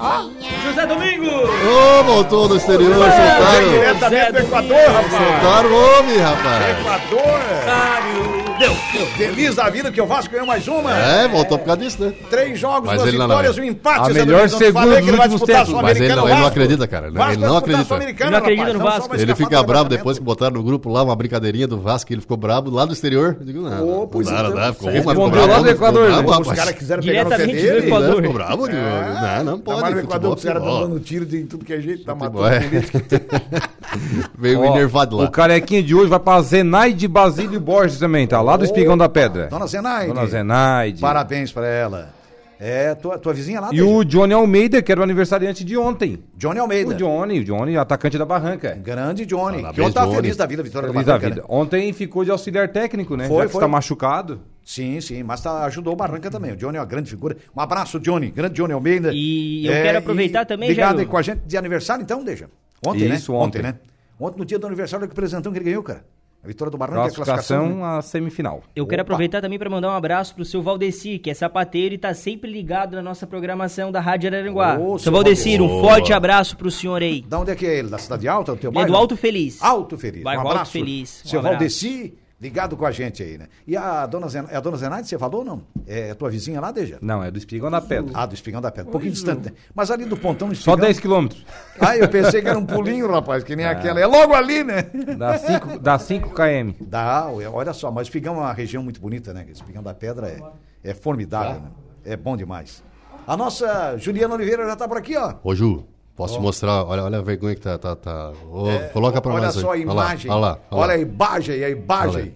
[0.00, 0.30] Ó,
[0.64, 1.30] José Domingos.
[1.30, 3.70] Ô, voltou do exterior, soltaram.
[3.70, 5.10] Diretamente do Equador, rapaz.
[5.10, 6.80] Soltaram o homem, rapaz.
[6.80, 7.40] Equador.
[7.66, 8.37] Sário.
[8.58, 8.74] Deu.
[9.16, 10.92] Feliz da vida que o Vasco ganhou mais uma.
[10.92, 12.12] É, voltou por causa disso, né?
[12.28, 13.64] Três jogos, Mas duas ele não, vitórias não.
[13.64, 14.10] um empate.
[14.10, 15.74] A melhor segunda dos que ele vai últimos tempos.
[15.74, 17.06] Mas ele não, o ele não acredita, cara.
[17.06, 17.94] Ele, Vasco ele vai não acredita.
[17.94, 19.16] Ele não acredita no Não Vasco.
[19.16, 22.20] Ele fica bravo depois que botaram no grupo lá uma brincadeirinha do Vasco, que ele
[22.20, 23.36] ficou bravo lá do exterior.
[23.38, 24.72] Eu digo, não, não, pois dá, não então.
[24.74, 26.40] Ficou Ele mas ficou respondeu lá bravo, do ficou Equador, bravo?
[26.40, 27.86] Os caras quiseram pegar no pé dele.
[27.86, 28.16] Equador.
[28.16, 29.78] Ficou bravo, digo, não, não pode.
[29.78, 32.46] Chamaram o Equador, os caras estão dando tiro de tudo que é jeito, tá matando
[32.46, 32.60] é.
[32.60, 32.98] político.
[34.38, 35.24] Veio Ó, enervado lá.
[35.24, 38.40] O carequinha de hoje vai pra Zenaide Basílio Borges também, tá?
[38.40, 39.46] Lá do Espigão da Pedra.
[39.48, 40.12] Dona Zenaide.
[40.12, 41.00] Dona Zenaide.
[41.00, 42.18] Parabéns pra ela.
[42.60, 46.24] É, tua, tua vizinha lá, E o Johnny Almeida, que era o aniversariante de ontem.
[46.36, 46.90] Johnny Almeida.
[46.90, 48.76] O Johnny, o Johnny, atacante da Barranca.
[48.82, 49.58] Grande Johnny.
[49.62, 50.16] Parabéns, que ontem tá Johnny.
[50.16, 51.40] feliz da vida, vitória Feliz do da Barranca, vida.
[51.42, 51.46] né?
[51.48, 53.28] Ontem ficou de auxiliar técnico, né?
[53.28, 53.58] Foi, Já foi.
[53.60, 54.40] está machucado.
[54.64, 56.50] Sim, sim, mas tá, ajudou o Barranca também.
[56.52, 57.36] O Johnny é uma grande figura.
[57.56, 58.32] Um abraço, Johnny.
[58.32, 59.10] Grande Johnny Almeida.
[59.10, 61.00] É, E eu quero aproveitar também, Ligado Jairo.
[61.02, 62.46] aí com a gente de aniversário, então, deixa.
[62.86, 63.38] Ontem, Isso, né?
[63.38, 63.62] ontem.
[63.62, 63.74] né?
[64.20, 66.04] Ontem, no dia do aniversário, que presentão que ele ganhou, cara.
[66.42, 67.34] A vitória do Barranca, a classificação.
[67.66, 67.98] Classificação né?
[67.98, 68.62] à semifinal.
[68.74, 69.08] Eu quero Opa.
[69.12, 72.48] aproveitar também para mandar um abraço pro seu Valdeci, que é sapateiro e tá sempre
[72.50, 74.78] ligado na nossa programação da Rádio Araranguá.
[74.78, 77.22] Ô, seu Valdeci, um forte abraço pro senhor aí.
[77.22, 77.88] Da onde é que é ele?
[77.88, 78.52] Da Cidade Alta?
[78.52, 78.92] Do teu Ele é bairro?
[78.92, 79.60] do Alto Feliz.
[79.60, 80.22] Alto Feliz.
[80.22, 80.72] Bairro um Alto abraço.
[80.72, 81.22] Feliz.
[81.24, 81.58] Um Seu abraço.
[81.58, 83.48] Valdeci, ligado com a gente aí, né?
[83.66, 84.44] E a dona, Zen...
[84.48, 85.62] é a dona Zenaide, você falou ou não?
[85.86, 86.98] É tua vizinha lá, Deja?
[87.00, 88.12] Não, é do Espigão da Pedra.
[88.14, 88.88] Ah, do Espigão da Pedra.
[88.88, 89.52] Um pouquinho distante, né?
[89.74, 90.86] Mas ali do pontão do Só Espigão...
[90.86, 91.46] 10 quilômetros.
[91.80, 93.98] Ah, eu pensei que era um pulinho, rapaz, que nem aquela.
[94.00, 94.82] É logo ali, né?
[95.16, 96.72] Dá 5 dá cinco km.
[96.80, 99.46] Dá, olha só, mas Espigão é uma região muito bonita, né?
[99.50, 101.70] Espigão da Pedra é, é formidável, né?
[102.04, 102.82] É bom demais.
[103.26, 105.34] A nossa Juliana Oliveira já tá por aqui, ó.
[105.42, 105.86] Ô, Ju,
[106.18, 106.84] posso te mostrar?
[106.84, 107.78] Olha, olha a vergonha que tá.
[107.78, 108.32] tá, tá.
[108.50, 109.54] Ô, coloca pra olha nós.
[109.54, 109.86] só a aí.
[109.86, 110.30] Olha lá, imagem.
[110.30, 110.58] Olha lá.
[110.70, 110.98] Olha a lá.
[110.98, 112.34] imagem, a imagem.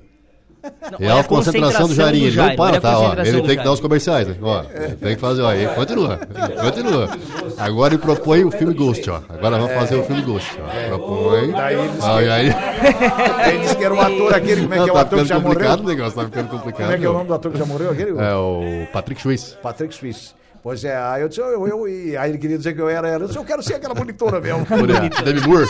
[0.62, 2.96] Não, É olha a concentração do Jairinho, ele não para, tá?
[2.96, 4.36] Ó, ele tem que dar os comerciais, né?
[4.40, 6.20] Ó, tem que fazer, ó, continua,
[6.62, 7.08] continua.
[7.58, 9.20] Agora ele propõe o filme Ghost, ó.
[9.28, 10.86] Agora vamos fazer o filme Ghost, ó.
[10.88, 11.50] Propõe.
[11.50, 12.46] Daí aí...
[13.48, 15.24] Ele disse que era o ator aquele, como é que é o tá ator que
[15.24, 15.96] ficando já complicado o morreu?
[15.96, 16.82] negócio, tá ficando complicado.
[16.84, 17.90] Como é que é o nome do ator que já morreu?
[17.90, 18.10] Aquele?
[18.20, 19.56] É o Patrick Swayze.
[19.60, 20.41] Patrick Suisse.
[20.62, 23.08] Pois é, aí eu disse, eu, eu, e aí ele queria dizer que eu era
[23.08, 23.24] ela.
[23.24, 24.64] Eu disse, eu quero ser aquela bonitona mesmo.
[25.24, 25.66] Demi Moore.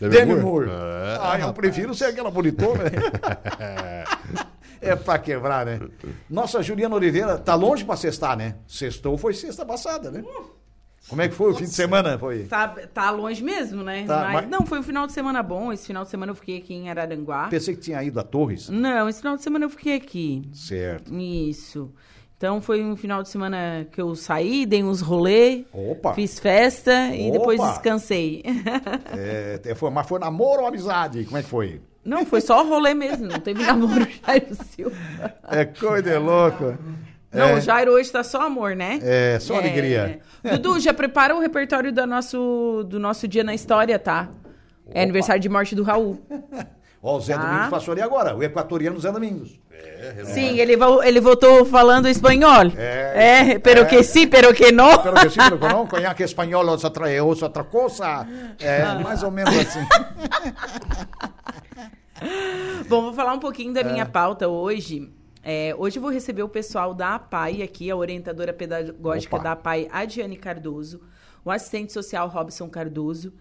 [0.00, 0.68] Demi Moore.
[0.68, 1.18] É.
[1.20, 2.80] Ah, eu prefiro ser aquela bonitona.
[4.80, 5.80] É pra quebrar, né?
[6.28, 8.56] Nossa, Juliana Oliveira, tá longe pra sextar, né?
[8.68, 10.22] Sextou foi sexta passada, né?
[11.08, 12.18] Como é que foi o fim de semana?
[12.18, 12.44] Foi.
[12.44, 14.04] Tá, tá longe mesmo, né?
[14.06, 15.72] Tá, mas, mas- Não, foi um final de semana bom.
[15.72, 17.48] Esse final de semana eu fiquei aqui em Araranguá.
[17.48, 18.68] Pensei que tinha ido a Torres.
[18.68, 20.42] Não, esse final de semana eu fiquei aqui.
[20.52, 21.14] Certo.
[21.14, 21.90] Isso.
[22.36, 26.12] Então foi um final de semana que eu saí, dei uns rolê, Opa.
[26.14, 27.70] fiz festa e depois Opa.
[27.70, 28.42] descansei.
[29.16, 31.24] É, é, foi, mas foi namoro ou amizade?
[31.24, 31.80] Como é que foi?
[32.04, 34.96] Não, foi só rolê mesmo, não teve namoro Jairo Silva.
[35.48, 36.76] É coisa de louco.
[37.32, 37.54] Não, É.
[37.54, 38.98] o Jairo hoje tá só amor, né?
[39.02, 40.20] É, só alegria.
[40.42, 44.28] Dudu, já prepara o repertório do nosso, do nosso dia na história, tá?
[44.90, 46.20] É aniversário de morte do Raul.
[47.06, 47.42] Ó, o Zé Tá.
[47.44, 49.60] Domingos passou ali agora, o equatoriano Zé Domingos.
[50.24, 50.74] Sim, ele,
[51.04, 52.72] ele voltou falando espanhol.
[52.76, 53.50] É.
[53.52, 54.98] É, pero que sí, pero que no.
[55.02, 58.26] Pero que sim, pero que não, conhaque espanhol ou outra, é outra coisa.
[58.58, 59.80] É, mais ou menos assim.
[62.88, 63.84] Bom, vou falar um pouquinho da É.
[63.84, 65.10] minha pauta hoje.
[65.42, 69.44] É, hoje eu vou receber o pessoal da APAI aqui, a orientadora pedagógica Opa.
[69.44, 71.02] da APAI, Adiane Cardoso,
[71.44, 73.32] o assistente social Robson Cardoso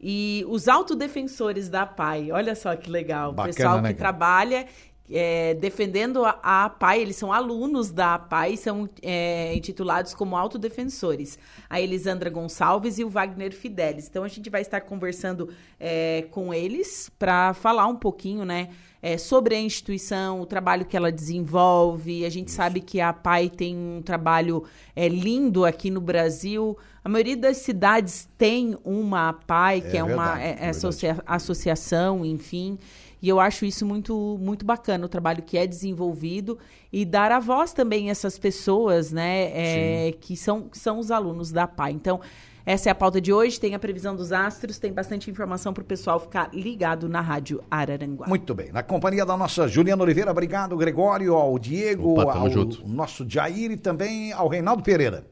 [0.00, 2.32] e os autodefensores da APAI.
[2.32, 3.32] Olha só que legal.
[3.32, 4.66] Bacana, o pessoal né, que trabalha
[5.10, 11.38] é, defendendo a, a APAI, eles são alunos da APAI, são é, intitulados como autodefensores.
[11.68, 14.08] A Elisandra Gonçalves e o Wagner Fidelis.
[14.08, 18.68] Então a gente vai estar conversando é, com eles para falar um pouquinho, né?
[19.02, 22.24] é, sobre a instituição, o trabalho que ela desenvolve.
[22.24, 22.56] A gente Isso.
[22.56, 24.62] sabe que a PAI tem um trabalho
[24.94, 26.78] é, lindo aqui no Brasil.
[27.04, 32.24] A maioria das cidades tem uma PAI, que é, é uma é, é associa associação,
[32.24, 32.78] enfim.
[33.20, 36.58] E eu acho isso muito, muito bacana, o trabalho que é desenvolvido
[36.92, 41.52] e dar a voz também a essas pessoas, né, é, que são, são os alunos
[41.52, 41.92] da PAI.
[41.92, 42.20] Então,
[42.64, 43.58] essa é a pauta de hoje.
[43.58, 47.62] Tem a previsão dos astros, tem bastante informação para o pessoal ficar ligado na Rádio
[47.70, 48.26] Araranguá.
[48.26, 48.70] Muito bem.
[48.72, 52.86] Na companhia da nossa Juliana Oliveira, obrigado, Gregório, ao Diego, Opa, ao junto.
[52.88, 55.26] nosso Jair e também ao Reinaldo Pereira.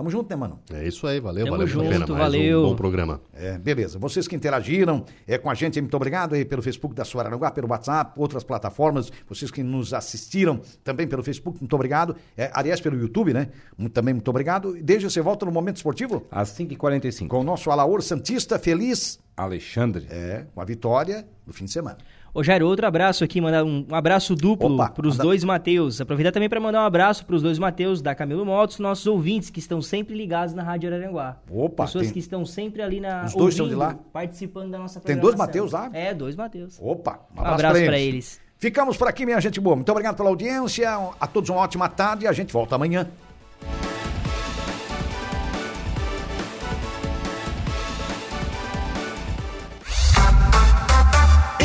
[0.00, 0.58] Tamo junto, né, mano?
[0.72, 2.06] É isso aí, valeu, Tamo valeu junto, pena.
[2.06, 2.60] valeu.
[2.60, 3.20] Um bom programa.
[3.34, 3.98] É, beleza.
[3.98, 7.68] Vocês que interagiram é, com a gente, muito obrigado aí pelo Facebook da Suararanguá, pelo
[7.68, 12.16] WhatsApp, outras plataformas, vocês que nos assistiram também pelo Facebook, muito obrigado.
[12.34, 13.48] É, aliás, pelo YouTube, né?
[13.76, 14.72] Muito, também muito obrigado.
[14.80, 16.26] Desde você volta no Momento Esportivo?
[16.30, 17.28] Às 5h45.
[17.28, 19.20] Com o nosso Alaor Santista, feliz.
[19.36, 20.06] Alexandre.
[20.08, 21.98] É, com a vitória do fim de semana.
[22.32, 26.00] Ô Jair, outro abraço aqui, mandar um, abraço duplo para os dois Mateus.
[26.00, 29.50] Aproveitar também para mandar um abraço para os dois Mateus da Camilo Motos, nossos ouvintes
[29.50, 31.38] que estão sempre ligados na Rádio Araranguá.
[31.50, 32.12] Opa, Pessoas tem...
[32.12, 33.98] que estão sempre ali na Os dois ouvindo, estão de lá?
[34.12, 35.90] participando da nossa Tem dois Mateus lá?
[35.92, 36.78] É, dois Mateus.
[36.80, 38.14] Opa, um abraço, abraço para eles.
[38.14, 38.40] eles.
[38.58, 39.74] Ficamos por aqui, minha gente boa.
[39.74, 40.88] Muito obrigado pela audiência.
[41.18, 43.08] A todos uma ótima tarde e a gente volta amanhã.